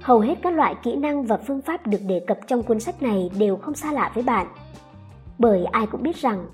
[0.00, 3.02] Hầu hết các loại kỹ năng và phương pháp được đề cập trong cuốn sách
[3.02, 4.46] này đều không xa lạ với bạn.
[5.38, 6.46] Bởi ai cũng biết rằng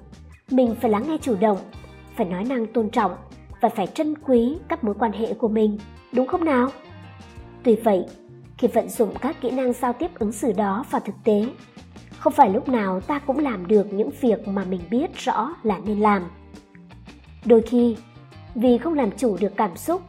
[0.51, 1.59] mình phải lắng nghe chủ động
[2.16, 3.16] phải nói năng tôn trọng
[3.61, 5.78] và phải trân quý các mối quan hệ của mình,
[6.12, 6.68] đúng không nào?
[7.62, 8.04] Tuy vậy,
[8.58, 11.46] khi vận dụng các kỹ năng giao tiếp ứng xử đó vào thực tế,
[12.18, 15.78] không phải lúc nào ta cũng làm được những việc mà mình biết rõ là
[15.78, 16.22] nên làm.
[17.44, 17.96] Đôi khi,
[18.54, 20.02] vì không làm chủ được cảm xúc,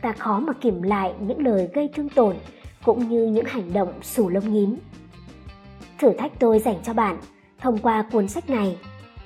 [0.00, 2.36] ta khó mà kiểm lại những lời gây thương tổn
[2.84, 4.76] cũng như những hành động sù lông nhím.
[5.98, 7.18] Thử thách tôi dành cho bạn
[7.58, 8.78] thông qua cuốn sách này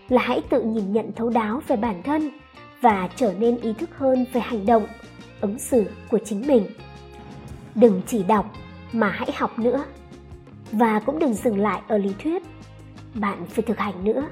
[0.09, 2.31] là hãy tự nhìn nhận thấu đáo về bản thân
[2.81, 4.87] và trở nên ý thức hơn về hành động
[5.41, 6.67] ứng xử của chính mình
[7.75, 8.53] đừng chỉ đọc
[8.93, 9.85] mà hãy học nữa
[10.73, 12.43] và cũng đừng dừng lại ở lý thuyết
[13.15, 14.29] bạn phải thực hành nữa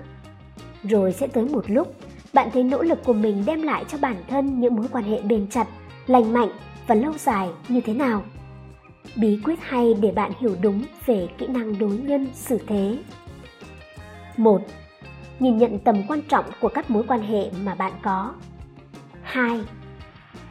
[0.84, 1.94] rồi sẽ tới một lúc
[2.32, 5.22] bạn thấy nỗ lực của mình đem lại cho bản thân những mối quan hệ
[5.22, 5.66] bền chặt
[6.06, 6.50] lành mạnh
[6.86, 8.22] và lâu dài như thế nào
[9.16, 12.98] bí quyết hay để bạn hiểu đúng về kỹ năng đối nhân xử thế
[14.36, 14.62] một
[15.38, 18.32] nhìn nhận tầm quan trọng của các mối quan hệ mà bạn có.
[19.22, 19.60] 2.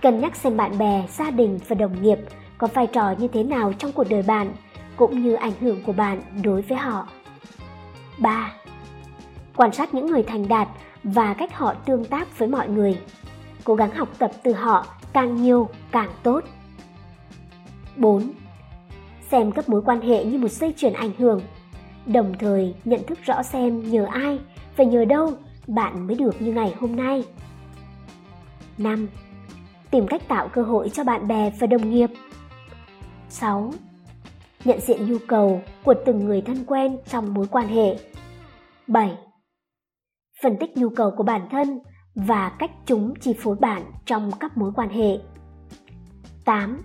[0.01, 2.17] Cân nhắc xem bạn bè, gia đình và đồng nghiệp
[2.61, 4.53] có vai trò như thế nào trong cuộc đời bạn
[4.95, 7.07] cũng như ảnh hưởng của bạn đối với họ.
[8.17, 8.53] 3.
[9.55, 10.67] Quan sát những người thành đạt
[11.03, 12.99] và cách họ tương tác với mọi người.
[13.63, 16.43] Cố gắng học tập từ họ càng nhiều càng tốt.
[17.95, 18.31] 4.
[19.31, 21.41] Xem các mối quan hệ như một dây chuyền ảnh hưởng,
[22.05, 24.39] đồng thời nhận thức rõ xem nhờ ai
[24.77, 25.33] và nhờ đâu
[25.67, 27.25] bạn mới được như ngày hôm nay.
[28.77, 29.07] 5.
[29.91, 32.09] Tìm cách tạo cơ hội cho bạn bè và đồng nghiệp.
[33.31, 33.73] 6.
[34.65, 37.97] Nhận diện nhu cầu của từng người thân quen trong mối quan hệ.
[38.87, 39.17] 7.
[40.43, 41.79] Phân tích nhu cầu của bản thân
[42.15, 45.17] và cách chúng chi phối bạn trong các mối quan hệ.
[46.45, 46.81] 8.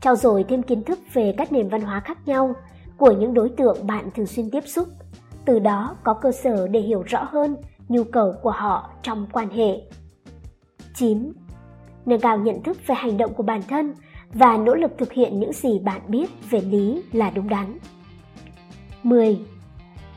[0.00, 2.54] Trao dồi thêm kiến thức về các nền văn hóa khác nhau
[2.96, 4.88] của những đối tượng bạn thường xuyên tiếp xúc,
[5.44, 7.56] từ đó có cơ sở để hiểu rõ hơn
[7.88, 9.80] nhu cầu của họ trong quan hệ.
[10.94, 11.32] 9.
[12.06, 13.94] Nâng cao nhận thức về hành động của bản thân
[14.34, 17.78] và nỗ lực thực hiện những gì bạn biết về lý là đúng đắn.
[19.02, 19.38] 10.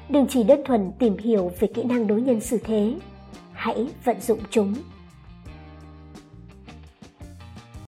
[0.10, 2.94] Đừng chỉ đơn thuần tìm hiểu về kỹ năng đối nhân xử thế,
[3.52, 4.74] hãy vận dụng chúng